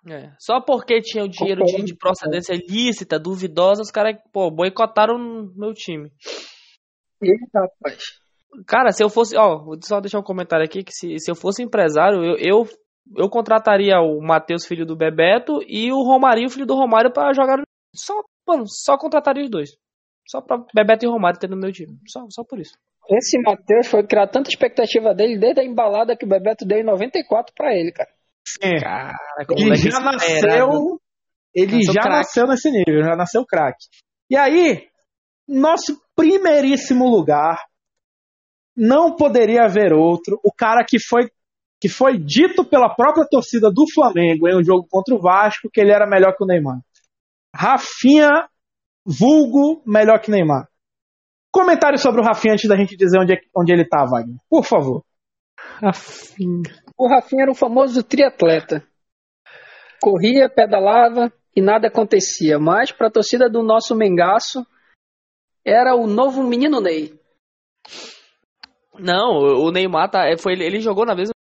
[0.10, 0.32] É.
[0.40, 5.20] Só porque tinha o dinheiro de, de, procedência ilícita, duvidosa, os caras, pô, boicotaram
[5.56, 6.12] meu time.
[7.22, 8.20] Eita, rapaz.
[8.66, 9.38] Cara, se eu fosse.
[9.38, 12.70] Ó, vou só deixar um comentário aqui que se, se eu fosse empresário, eu, eu,
[13.16, 17.62] eu contrataria o Matheus, filho do Bebeto, e o Romarinho, filho do Romário, para jogar.
[17.96, 18.14] Só,
[18.48, 19.70] mano, só contrataria os dois.
[20.28, 21.96] Só pra Bebeto e Romário ter no meu time.
[22.08, 22.74] Só, só por isso.
[23.10, 26.84] Esse Matheus foi criar tanta expectativa dele desde a embalada que o Bebeto deu em
[26.84, 28.10] 94 pra ele, cara.
[28.62, 28.80] É.
[28.80, 29.18] Cara,
[29.58, 31.00] ele já nasceu.
[31.54, 32.18] Ele nasceu já crack.
[32.18, 33.86] nasceu nesse nível, já nasceu craque.
[34.30, 34.88] E aí,
[35.48, 37.58] nosso primeiríssimo lugar
[38.76, 40.40] não poderia haver outro.
[40.44, 41.30] O cara que foi
[41.82, 45.82] que foi dito pela própria torcida do Flamengo em um jogo contra o Vasco que
[45.82, 46.80] ele era melhor que o Neymar.
[47.54, 48.30] Rafinha,
[49.04, 50.68] vulgo, melhor que Neymar.
[51.52, 54.38] Comentário sobre o Rafinha antes da gente dizer onde, é, onde ele tá, Wagner.
[54.50, 55.04] Por favor.
[55.58, 56.64] Rafinha.
[56.98, 58.88] O Rafinha era o famoso triatleta.
[60.02, 62.58] Corria, pedalava e nada acontecia.
[62.58, 64.66] Mas para a torcida do nosso Mengaço,
[65.66, 67.20] era o novo menino Ney.
[68.98, 71.34] Não, o Neymar tá, é, foi, ele jogou na mesma.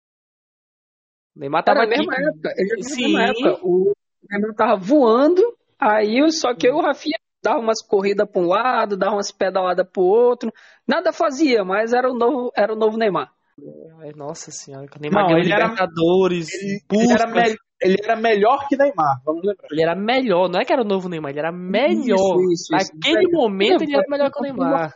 [1.35, 2.23] O Neymar tava era na mesma aqui.
[2.23, 2.53] época.
[2.57, 3.13] Ele Sim.
[3.13, 3.65] Na mesma época.
[3.65, 3.93] O
[4.29, 5.41] Neymar tava voando,
[5.79, 10.01] aí só que o Rafinha dava umas corridas para um lado, dava umas pedaladas para
[10.01, 10.51] o outro.
[10.87, 13.31] Nada fazia, mas era o novo, era o novo Neymar.
[14.03, 18.77] É, nossa senhora, o Neymar ganhou Libertadores, ele, ele, era me, ele era melhor que
[18.77, 19.67] Neymar, vamos lembrar.
[19.71, 22.37] Ele era melhor, não é que era o novo Neymar, ele era melhor.
[22.51, 23.31] Isso, isso, Naquele isso.
[23.31, 24.95] momento ele era melhor que o Neymar.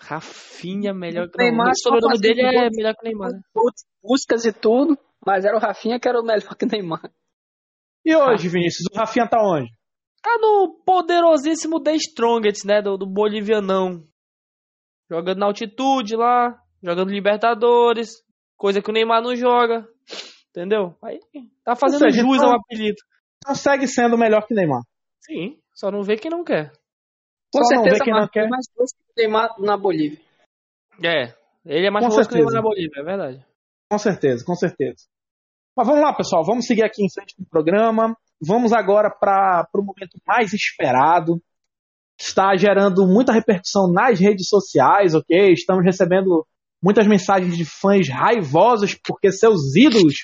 [0.00, 1.70] Rafinha melhor que o Neymar.
[1.70, 3.32] O sobrenome dele é melhor que o Neymar.
[3.32, 3.40] Né?
[4.02, 7.10] Buscas e tudo, mas era o Rafinha que era o melhor que o Neymar.
[8.04, 9.70] E hoje, Vinícius, o Rafinha tá onde?
[10.22, 12.82] Tá no poderosíssimo The Strongest, né?
[12.82, 14.04] Do, do bolivianão.
[15.10, 18.10] Jogando na altitude lá, jogando Libertadores,
[18.56, 19.88] coisa que o Neymar não joga.
[20.50, 20.94] Entendeu?
[21.02, 21.20] Aí
[21.64, 22.96] tá fazendo seja, jus ao apelido.
[23.44, 24.82] Consegue sendo melhor que Neymar.
[25.20, 26.72] Sim, só não vê quem não quer.
[27.52, 28.48] Com só certeza, não vê quem não quer.
[28.48, 28.84] mais que o
[29.16, 30.20] Neymar na Bolívia.
[31.02, 33.46] É, ele é mais famoso que o Neymar na Bolívia, é verdade.
[33.90, 35.06] Com certeza, com certeza.
[35.76, 38.16] Mas vamos lá, pessoal, vamos seguir aqui em frente do programa.
[38.40, 41.40] Vamos agora para o momento mais esperado.
[42.18, 45.52] Está gerando muita repercussão nas redes sociais, ok?
[45.52, 46.46] Estamos recebendo
[46.82, 50.22] muitas mensagens de fãs raivosos porque seus ídolos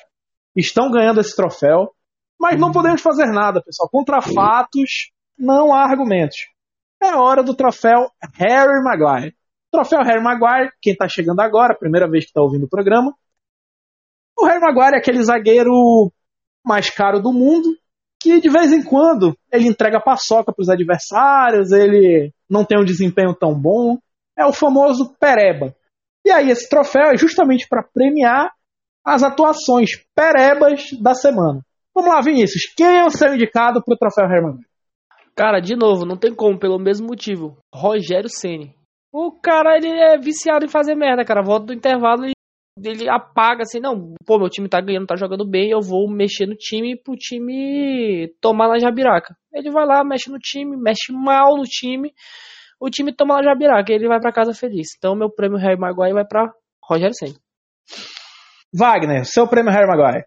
[0.55, 1.92] estão ganhando esse troféu.
[2.38, 3.88] Mas não podemos fazer nada, pessoal.
[3.90, 6.37] Contra fatos, não há argumentos.
[7.02, 9.35] É hora do troféu Harry Maguire.
[9.70, 13.14] Troféu Harry Maguire, quem está chegando agora, primeira vez que está ouvindo o programa.
[14.38, 16.12] O Harry Maguire é aquele zagueiro
[16.64, 17.68] mais caro do mundo,
[18.20, 22.85] que de vez em quando ele entrega paçoca para os adversários, ele não tem um
[22.85, 23.98] desempenho tão bom.
[24.38, 25.74] É o famoso pereba.
[26.24, 28.50] E aí esse troféu é justamente para premiar
[29.05, 31.61] as atuações perebas da semana.
[31.94, 32.64] Vamos lá, Vinícius.
[32.76, 34.59] Quem é o seu indicado para o troféu Herman?
[35.35, 37.57] Cara, de novo, não tem como, pelo mesmo motivo.
[37.74, 38.74] Rogério Ceni.
[39.12, 41.42] O cara, ele é viciado em fazer merda, cara.
[41.42, 42.36] Volta do intervalo e
[42.83, 46.47] ele apaga assim, não, pô, meu time tá ganhando, tá jogando bem, eu vou mexer
[46.47, 49.35] no time pro time tomar na jabiraca.
[49.53, 52.12] Ele vai lá, mexe no time, mexe mal no time,
[52.79, 54.89] o time toma na jabiraca, ele vai para casa feliz.
[54.99, 57.35] Então meu prêmio Harry Maguire vai para Rogério Senna.
[58.75, 60.25] Wagner, seu prêmio Harry Maguire.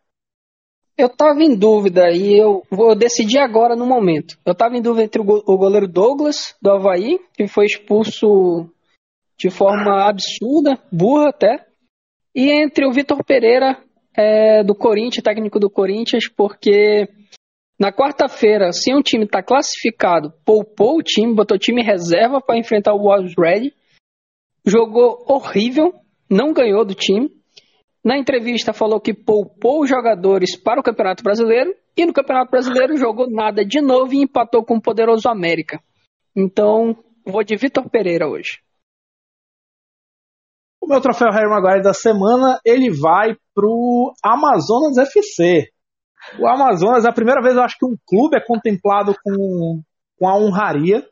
[0.98, 4.38] Eu tava em dúvida e eu vou decidir agora no momento.
[4.46, 8.70] Eu tava em dúvida entre o goleiro Douglas, do Havaí, que foi expulso
[9.38, 11.69] de forma absurda, burra até.
[12.36, 13.78] E entre o Vitor Pereira,
[14.16, 17.08] é, do Corinthians, técnico do Corinthians, porque
[17.80, 22.60] na quarta-feira, se um time está classificado, poupou o time, botou o time reserva para
[22.60, 23.72] enfrentar o Wolves Red,
[24.66, 25.94] jogou horrível,
[26.30, 27.30] não ganhou do time.
[28.04, 32.98] Na entrevista falou que poupou os jogadores para o Campeonato Brasileiro e no Campeonato Brasileiro
[32.98, 35.82] jogou nada de novo e empatou com o poderoso América.
[36.36, 38.60] Então, vou de Vitor Pereira hoje.
[40.82, 45.70] O meu troféu Harry Maguire da semana, ele vai pro Amazonas FC.
[46.40, 49.82] O Amazonas, é a primeira vez eu acho que um clube é contemplado com,
[50.18, 51.06] com a honraria,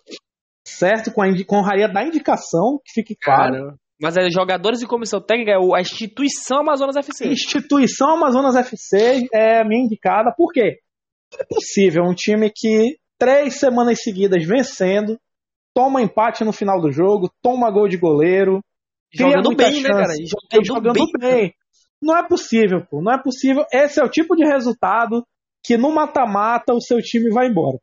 [0.65, 1.11] certo?
[1.11, 3.53] Com a, com a honraria da indicação, que fique claro.
[3.53, 7.27] Cara, mas é jogadores e comissão técnica, é a instituição Amazonas FC.
[7.27, 10.79] Instituição Amazonas FC é a minha indicada, por quê?
[11.37, 15.17] É possível um time que três semanas seguidas vencendo,
[15.73, 18.61] toma empate no final do jogo, toma gol de goleiro.
[19.13, 20.13] Jogando bem, chance, né, cara?
[20.13, 21.31] Jogando, jogando bem.
[21.31, 21.53] bem.
[22.01, 23.01] Não é possível, pô.
[23.01, 23.65] Não é possível.
[23.71, 25.25] Esse é o tipo de resultado
[25.63, 27.77] que no mata-mata o seu time vai embora.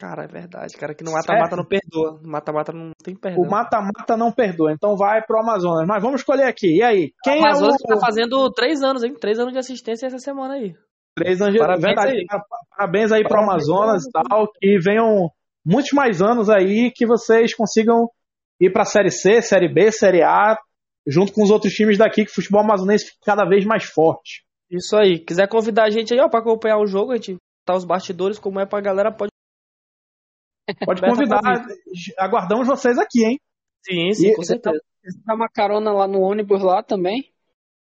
[0.00, 2.18] Cara, é verdade, cara, que no mata-mata não perdoa.
[2.22, 3.44] No mata-mata não tem perdão.
[3.44, 5.86] O mata-mata não perdoa, então vai pro Amazonas.
[5.86, 6.78] Mas vamos escolher aqui.
[6.78, 7.12] E aí?
[7.22, 7.98] Quem o Amazonas é o...
[7.98, 9.14] tá fazendo três anos, hein?
[9.20, 10.74] Três anos de assistência essa semana aí.
[11.14, 12.12] Três anos de Parabéns verdade.
[12.12, 12.26] Aí.
[12.74, 14.50] Parabéns aí pro Amazonas e tal.
[14.58, 15.28] Que venham
[15.62, 18.08] muitos mais anos aí que vocês consigam
[18.60, 20.56] ir pra Série C, Série B, Série A,
[21.06, 24.44] junto com os outros times daqui, que o futebol amazonense fica cada vez mais forte.
[24.70, 25.18] Isso aí.
[25.18, 28.38] Quiser convidar a gente aí, ó, pra acompanhar o jogo, a gente tá os bastidores,
[28.38, 29.30] como é pra galera, pode
[30.84, 31.40] Pode convidar.
[32.18, 33.40] Aguardamos vocês aqui, hein?
[33.84, 34.78] Sim, sim, e, com certeza.
[35.24, 37.32] Dá uma carona lá no ônibus lá também.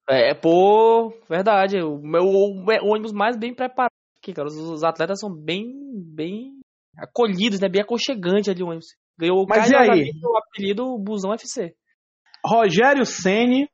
[0.09, 1.81] É, pô, verdade.
[1.81, 4.47] O meu o ônibus mais bem preparado aqui, cara.
[4.47, 6.59] Os, os, atletas são bem, bem
[6.97, 7.69] acolhidos, né?
[7.69, 8.87] Bem aconchegantes ali o ônibus.
[9.17, 10.11] Ganhou Mas e aí?
[10.23, 11.75] o apelido Busão FC.
[12.45, 13.69] Rogério Ceni,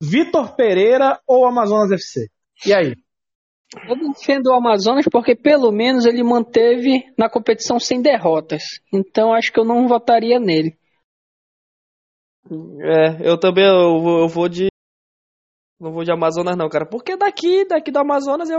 [0.00, 2.28] Vitor Pereira ou Amazonas FC?
[2.64, 2.94] E aí?
[3.88, 8.62] Eu defendo o Amazonas porque pelo menos ele manteve na competição sem derrotas.
[8.92, 10.78] Então acho que eu não votaria nele.
[12.80, 14.68] É, eu também eu vou, eu vou de.
[15.80, 16.86] Não vou de Amazonas não, cara.
[16.86, 18.58] Porque daqui, daqui do Amazonas eu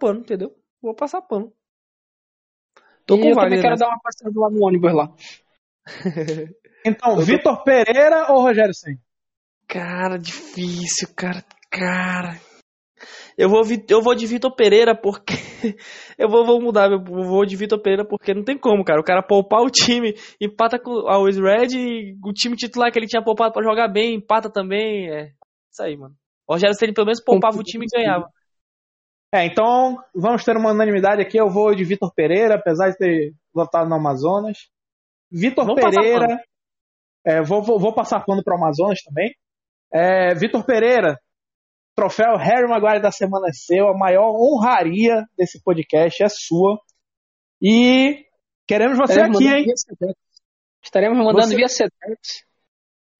[0.00, 0.54] pano, entendeu?
[0.80, 1.52] Vou passar pano.
[3.06, 5.12] Tô e com eu também quero dar uma passada lá no ônibus lá.
[6.84, 8.98] então, Vitor Pereira ou Rogério Senna?
[9.68, 11.44] Cara, difícil, cara.
[11.70, 12.40] Cara,
[13.36, 15.34] eu vou, eu vou de Vitor Pereira porque.
[16.16, 19.00] eu vou, vou mudar, eu vou de Vitor Pereira porque não tem como, cara.
[19.00, 22.98] O cara poupar o time, empata com a Always Red e o time titular que
[22.98, 25.10] ele tinha poupado pra jogar bem, empata também.
[25.10, 25.32] É
[25.70, 26.14] isso aí, mano.
[26.48, 28.30] O Rogério Ceni pelo menos poupava o time e ganhava.
[29.36, 31.36] É, então vamos ter uma unanimidade aqui.
[31.36, 34.56] Eu vou de Vitor Pereira, apesar de ter votado no Amazonas.
[35.30, 36.42] Vitor Pereira.
[37.22, 39.34] É, vou, vou, vou, passar pano para o Amazonas também.
[39.92, 41.18] É, Vitor Pereira,
[41.94, 46.78] Troféu Harry Maguire da semana é seu, a maior honraria desse podcast é sua.
[47.60, 48.24] E
[48.66, 49.66] queremos você Estaremos aqui, hein?
[50.82, 51.56] Estaremos mandando você...
[51.56, 52.46] via Sedex.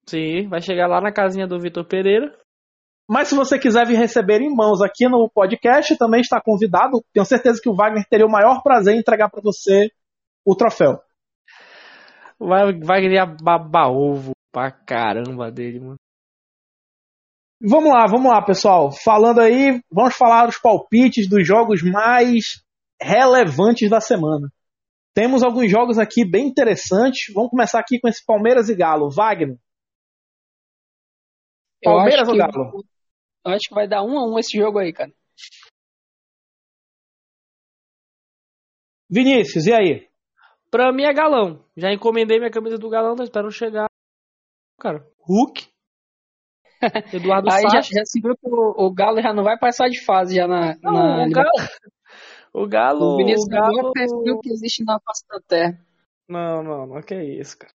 [0.08, 2.34] Sim, vai chegar lá na casinha do Vitor Pereira.
[3.08, 7.04] Mas se você quiser vir receber em mãos aqui no podcast, também está convidado.
[7.12, 9.90] Tenho certeza que o Wagner teria o maior prazer em entregar para você
[10.44, 11.00] o troféu.
[12.38, 15.96] Vai, Wagner ia babar ovo pra caramba dele, mano.
[17.62, 18.90] Vamos lá, vamos lá, pessoal.
[18.92, 22.62] Falando aí, vamos falar dos palpites dos jogos mais
[23.00, 24.50] relevantes da semana.
[25.14, 27.32] Temos alguns jogos aqui bem interessantes.
[27.32, 29.08] Vamos começar aqui com esse Palmeiras e Galo.
[29.08, 29.56] Wagner.
[31.82, 32.84] Palmeiras ou Galo?
[33.46, 35.12] Eu acho que vai dar um a um esse jogo aí, cara.
[39.08, 40.08] Vinícius, e aí?
[40.70, 41.64] Pra mim é galão.
[41.76, 43.86] Já encomendei minha camisa do galão, tô esperando chegar.
[44.80, 45.68] Cara, Hulk,
[47.14, 50.04] Eduardo Aí já, já, se viu que o, o, Galo já não vai passar de
[50.04, 50.76] fase já na.
[50.82, 51.50] Não, na o, Galo,
[52.52, 53.14] o Galo.
[53.14, 53.92] O Vinícius o Galo...
[53.92, 55.86] perfil que existe na face da terra.
[56.28, 57.72] Não, não, não, que isso, cara.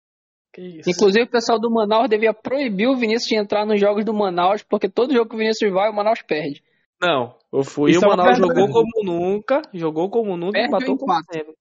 [0.58, 0.90] Que isso.
[0.90, 4.60] Inclusive o pessoal do Manaus devia proibir o Vinícius de entrar nos jogos do Manaus,
[4.64, 6.64] porque todo jogo que o Vinícius vai, o Manaus perde.
[7.00, 10.76] Não, eu fui e o é Manaus jogou como nunca, jogou como nunca perde e
[10.76, 11.54] empatou como sempre.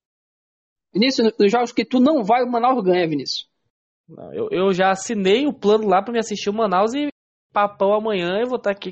[0.91, 3.47] Vinícius, nos jogos que tu não vai, o Manaus ganha, Vinícius.
[4.09, 7.09] Não, eu, eu já assinei o plano lá pra me assistir o Manaus e
[7.53, 8.39] papão amanhã.
[8.39, 8.91] Eu vou estar aqui.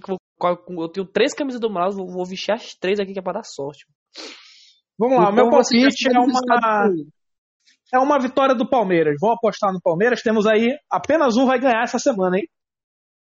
[0.78, 3.34] Eu tenho três camisas do Manaus, vou, vou vestir as três aqui que é pra
[3.34, 3.88] dar sorte.
[5.00, 6.94] Vamos lá, o meu palpite é uma.
[7.94, 9.16] É uma vitória do Palmeiras.
[9.20, 10.22] Vou apostar no Palmeiras.
[10.22, 10.76] Temos aí.
[10.90, 12.48] Apenas um vai ganhar essa semana, hein?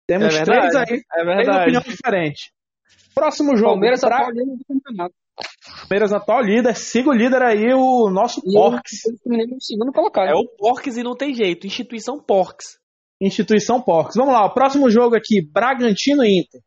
[0.07, 1.03] Temos é três aí.
[1.14, 1.44] É verdade.
[1.44, 2.51] Três opiniões diferentes.
[3.14, 3.72] Próximo jogo.
[3.72, 4.28] Palmeiras pra...
[4.30, 5.14] do campeonato.
[5.80, 9.03] Palmeiras atual líder, siga o líder aí, o nosso E Porks.
[9.05, 10.20] o.
[10.20, 11.66] É o Porks e não tem jeito.
[11.66, 12.78] Instituição Porks.
[13.20, 14.16] Instituição Porks.
[14.16, 16.61] Vamos lá, o próximo jogo aqui, Bragantino e Inter.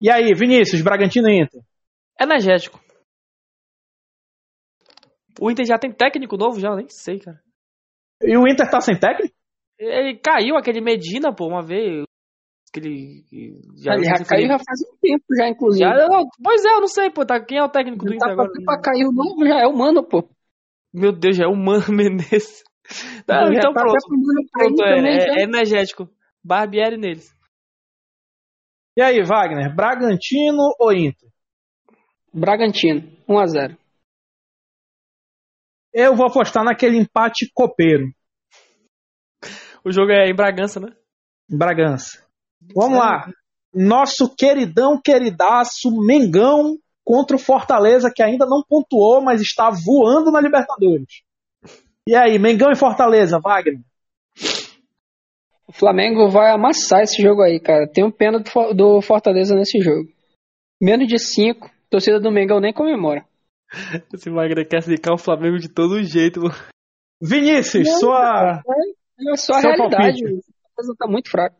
[0.00, 1.60] E aí, Vinícius, Bragantino e Inter?
[2.20, 2.80] Energético.
[5.40, 7.40] O Inter já tem técnico novo já, nem sei, cara.
[8.22, 9.34] E o Inter tá sem técnico?
[9.78, 12.04] Ele caiu aquele Medina, pô, uma vez.
[12.70, 13.24] Aquele.
[13.76, 15.84] Já, Ele já caiu já faz um tempo já, inclusive.
[15.84, 17.24] Já, não, pois é, eu não sei, pô.
[17.26, 18.50] Tá, quem é o técnico do Ele Inter tá agora?
[18.52, 20.28] pra, pra cair o novo já, é o Mano, pô.
[20.94, 22.62] Meu Deus, já é o Mano Menezes.
[23.28, 23.98] Não, então tá pronto.
[24.52, 26.08] pronto é, também, é- é energético.
[26.42, 27.34] Barbieri neles.
[28.96, 31.28] E aí, Wagner, Bragantino ou Inter?
[32.32, 33.76] Bragantino, 1x0.
[35.98, 38.12] Eu vou apostar naquele empate copeiro,
[39.82, 40.88] O jogo é em Bragança, né?
[41.48, 42.22] Bragança.
[42.74, 43.30] Vamos lá.
[43.72, 50.38] Nosso queridão, queridaço, Mengão contra o Fortaleza, que ainda não pontuou, mas está voando na
[50.40, 51.22] Libertadores.
[52.06, 53.80] E aí, Mengão e Fortaleza, Wagner?
[55.66, 57.88] O Flamengo vai amassar esse jogo aí, cara.
[57.90, 60.08] Tenho pena do, For- do Fortaleza nesse jogo.
[60.80, 63.24] Menos de 5, torcida do Mengão nem comemora.
[64.12, 66.40] Esse Wagner quer zicar o Flamengo de todo jeito.
[66.40, 66.54] mano.
[67.20, 68.60] Vinícius, sua.
[69.18, 70.20] É só a realidade.
[70.20, 70.24] palpite.
[70.24, 70.42] O
[70.74, 71.56] Fortaleza tá muito fraco.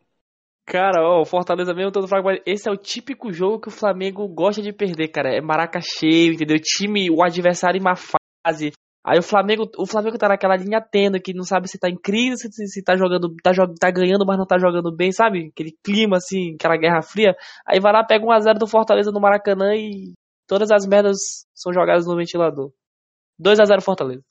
[0.67, 3.73] Cara, ó, o Fortaleza mesmo todo fraco, mas esse é o típico jogo que o
[3.73, 5.35] Flamengo gosta de perder, cara.
[5.35, 6.57] É maraca cheio, entendeu?
[6.61, 8.73] Time, o adversário em má fase.
[9.05, 11.97] Aí o Flamengo, o Flamengo tá naquela linha tênue que não sabe se tá em
[11.97, 15.51] crise, se, se tá jogando, tá, tá ganhando, mas não tá jogando bem, sabe?
[15.53, 17.37] Aquele clima assim, aquela guerra fria.
[17.65, 20.13] Aí vai lá, pega 1x0 do Fortaleza no Maracanã e
[20.47, 22.73] todas as merdas são jogadas no ventilador.
[23.41, 24.23] 2x0 Fortaleza.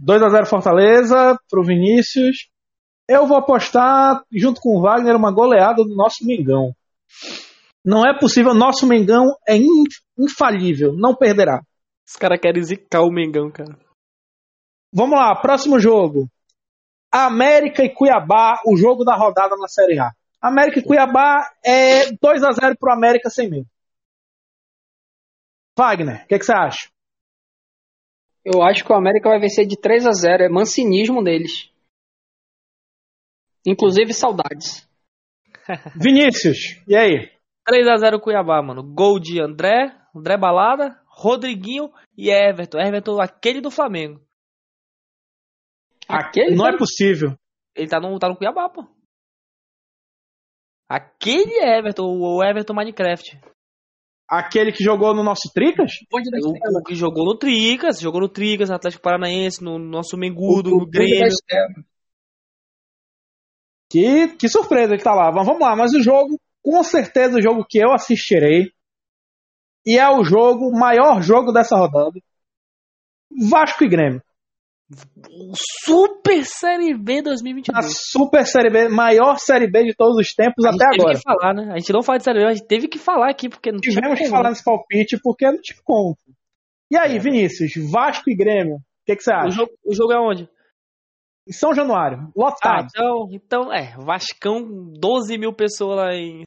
[0.00, 2.48] 2x0 Fortaleza pro Vinícius.
[3.08, 6.72] Eu vou apostar, junto com o Wagner, uma goleada do nosso Mengão.
[7.84, 9.84] Não é possível, nosso Mengão é in-
[10.18, 11.62] infalível, não perderá.
[12.06, 13.78] Os caras querem zicar o Mengão, cara.
[14.92, 16.28] Vamos lá, próximo jogo.
[17.12, 20.10] América e Cuiabá, o jogo da rodada na Série A.
[20.40, 23.66] América e Cuiabá é 2x0 pro América sem medo.
[25.78, 26.88] Wagner, o que, que você acha?
[28.44, 31.70] Eu acho que o América vai vencer de 3 a 0 É mancinismo deles.
[33.66, 34.88] Inclusive saudades.
[36.00, 37.30] Vinícius, e aí?
[37.68, 38.82] 3x0 Cuiabá, mano.
[38.82, 42.78] Gol de André, André Balada, Rodriguinho e Everton.
[42.78, 44.20] Everton, aquele do Flamengo.
[46.08, 47.36] Aquele Não é possível.
[47.74, 48.86] Ele tá no, tá no Cuiabá, pô.
[50.88, 53.38] Aquele Everton, o Everton Minecraft.
[54.28, 55.92] Aquele que jogou no nosso Tricas?
[56.12, 60.70] O, o que jogou no Tricas, jogou no Tricas, no Atlético Paranaense, no nosso Mengudo,
[60.74, 61.28] O- no Grêmio.
[63.90, 65.30] Que, que surpresa que tá lá.
[65.32, 68.72] Mas vamos lá, mas o jogo, com certeza o jogo que eu assistirei,
[69.86, 72.18] e é o jogo, o maior jogo dessa rodada.
[73.48, 74.22] Vasco e Grêmio.
[74.88, 75.52] O
[75.84, 77.86] Super Série B A 2022.
[78.12, 81.14] Super Série B, maior Série B de todos os tempos A gente até agora.
[81.16, 81.72] que falar, né?
[81.72, 83.80] A gente não fala de Série B, a gente teve que falar aqui, porque não
[83.80, 86.16] Tivemos que falar nesse palpite porque não tive como.
[86.90, 89.50] E aí, Vinícius, Vasco e Grêmio, o que, que você O acha?
[89.50, 90.48] jogo, o jogo é onde?
[91.48, 92.86] Em São Januário, Ah, lotado.
[92.88, 94.62] então, então, é, Vascão,
[95.00, 96.44] 12 mil pessoas lá em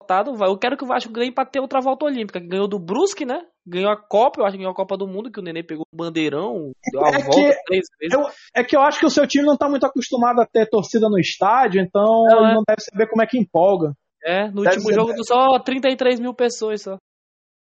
[0.00, 0.32] lotado.
[0.44, 2.38] Eu quero que o Vasco ganhe pra ter outra volta olímpica.
[2.40, 3.40] Ganhou do Brusque, né?
[3.68, 5.84] Ganhou a Copa, eu acho que ganhou a Copa do Mundo, que o Nenê pegou
[5.92, 8.14] o bandeirão, deu a É volta que três vezes.
[8.14, 10.68] Eu- é que eu acho que o seu time não tá muito acostumado a ter
[10.68, 12.54] torcida no estádio, então Não, ele é.
[12.54, 13.92] não deve saber como é que empolga.
[14.24, 16.96] É, no Deve último ser- jogo deu só 33 mil pessoas só.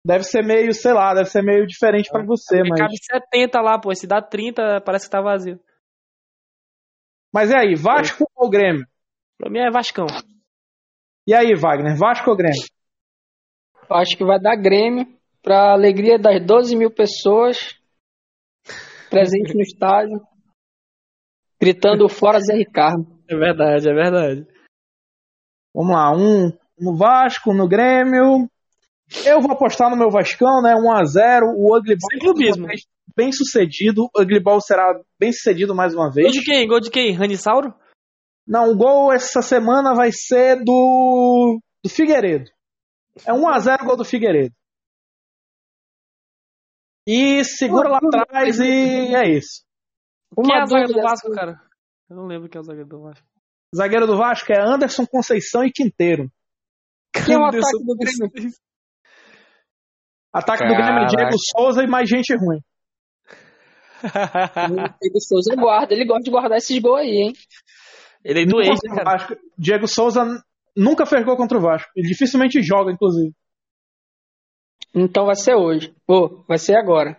[0.05, 2.80] Deve ser meio, sei lá, deve ser meio diferente pra você, Porque mas.
[2.80, 3.95] Cabe 70 lá, pô.
[3.95, 5.61] Se dá 30, parece que tá vazio.
[7.32, 8.86] Mas e aí, Vasco ou Grêmio?
[9.38, 10.07] Pra mim é Vascão.
[11.26, 12.59] E aí, Wagner, Vasco ou Grêmio?
[13.88, 15.07] Eu acho que vai dar Grêmio
[15.43, 17.76] pra alegria das 12 mil pessoas
[19.11, 20.20] presentes no estádio,
[21.61, 23.07] gritando fora Zé Ricardo.
[23.28, 24.47] É verdade, é verdade.
[25.74, 28.49] Vamos lá, um no Vasco, no Grêmio.
[29.26, 30.74] Eu vou apostar no meu Vascão, né?
[30.74, 31.43] 1x0.
[31.57, 32.66] O Ugly Ball Sem clubismo.
[33.14, 34.09] bem sucedido.
[34.16, 36.32] O Ugly Ball será bem sucedido mais uma vez.
[36.32, 36.66] Gol de quem?
[36.66, 37.12] Gol de quem?
[37.12, 37.74] Ranisauro?
[38.47, 42.51] Não, o gol essa semana vai ser do, do Figueiredo.
[43.26, 44.55] É 1x0 gol do Figueiredo.
[47.07, 49.64] E segura lá atrás e é isso.
[50.34, 51.61] Quem é Uma zaga do Vasco, assim, cara?
[52.09, 53.26] Eu não lembro quem é o zagueiro do Vasco.
[53.74, 56.30] Zagueiro do Vasco é Anderson Conceição e Quinteiro.
[57.12, 58.55] Quem é o Anderson ataque do Grêmio?
[60.32, 61.16] Ataque do Grêmio é Caraca.
[61.16, 62.61] Diego Souza e mais gente ruim.
[64.03, 67.32] O Diego Souza guarda, ele gosta de guardar esses gols aí, hein?
[68.24, 69.11] Ele é do ex, né, No cara?
[69.11, 70.42] Vasco, Diego Souza
[70.76, 71.90] nunca fez gol contra o Vasco.
[71.96, 73.32] Ele dificilmente joga, inclusive.
[74.95, 75.95] Então vai ser hoje.
[76.07, 77.16] Pô, vai ser agora.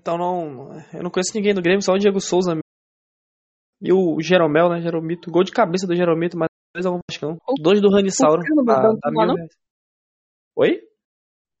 [0.00, 0.72] Então não.
[0.92, 2.58] Eu não conheço ninguém do Grêmio, só o Diego Souza.
[3.82, 4.80] E o Jeromel, né?
[4.80, 5.30] Jeromito.
[5.30, 7.36] Gol de cabeça do Jeromito, mas dois é um Vascão.
[7.60, 8.42] Dois do Ranisauro.
[8.42, 9.34] O Kahneman não tá lá, não?
[10.56, 10.82] Oi?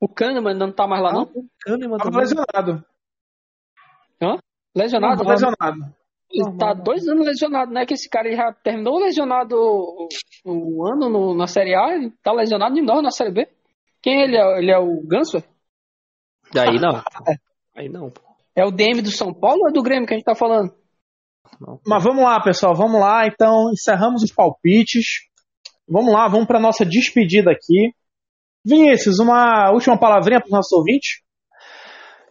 [0.00, 1.22] O Kahneman não tá mais lá, não?
[1.22, 2.20] O Kahneman também.
[2.20, 2.84] lesionado.
[4.76, 5.18] Lesionado?
[5.18, 5.94] Tava lesionado.
[6.32, 7.84] Ele tá dois anos lesionado, né?
[7.84, 9.56] Que esse cara já terminou lesionado
[10.44, 13.48] o, ano no- na Série A, ele tá lesionado de novo na Série B.
[14.02, 14.58] Quem ele é?
[14.58, 15.42] Ele é o Ganso?
[16.56, 17.02] Aí não.
[17.76, 18.22] Aí não, pô.
[18.54, 20.74] É o DM do São Paulo ou é do Grêmio que a gente tá falando?
[21.60, 21.80] Não.
[21.86, 23.26] Mas vamos lá, pessoal, vamos lá.
[23.26, 25.28] Então, encerramos os palpites.
[25.88, 27.92] Vamos lá, vamos para nossa despedida aqui.
[28.64, 31.22] Vinícius, uma última palavrinha para os nossos ouvintes?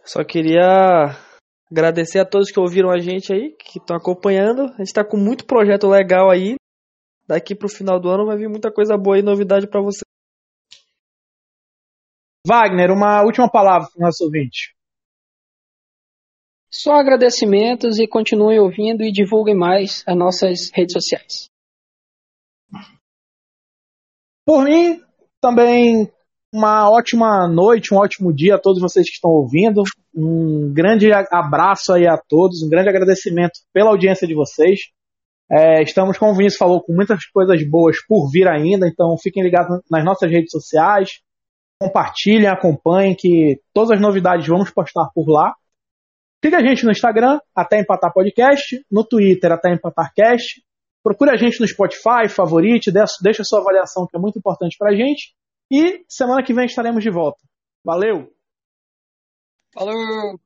[0.04, 1.16] Só queria
[1.70, 4.62] agradecer a todos que ouviram a gente aí, que estão acompanhando.
[4.74, 6.54] A gente tá com muito projeto legal aí.
[7.26, 10.00] Daqui pro final do ano vai vir muita coisa boa e novidade pra você.
[12.46, 14.72] Wagner, uma última palavra para os nossos ouvintes.
[16.72, 21.50] Só agradecimentos e continuem ouvindo e divulguem mais as nossas redes sociais.
[24.46, 25.02] Por mim,
[25.40, 26.10] também
[26.52, 29.82] uma ótima noite, um ótimo dia a todos vocês que estão ouvindo.
[30.14, 34.80] Um grande abraço aí a todos, um grande agradecimento pela audiência de vocês.
[35.50, 39.42] É, estamos, como o Vinícius falou, com muitas coisas boas por vir ainda, então fiquem
[39.42, 41.20] ligados nas nossas redes sociais
[41.80, 45.54] compartilhem, acompanhem, que todas as novidades vamos postar por lá.
[46.44, 50.62] Siga a gente no Instagram, até empatar podcast, no Twitter, até empatar cast.
[51.02, 54.90] Procure a gente no Spotify, favorite, deixa a sua avaliação que é muito importante para
[54.90, 55.34] a gente.
[55.72, 57.40] E semana que vem estaremos de volta.
[57.84, 58.30] Valeu!
[59.72, 60.38] Falou!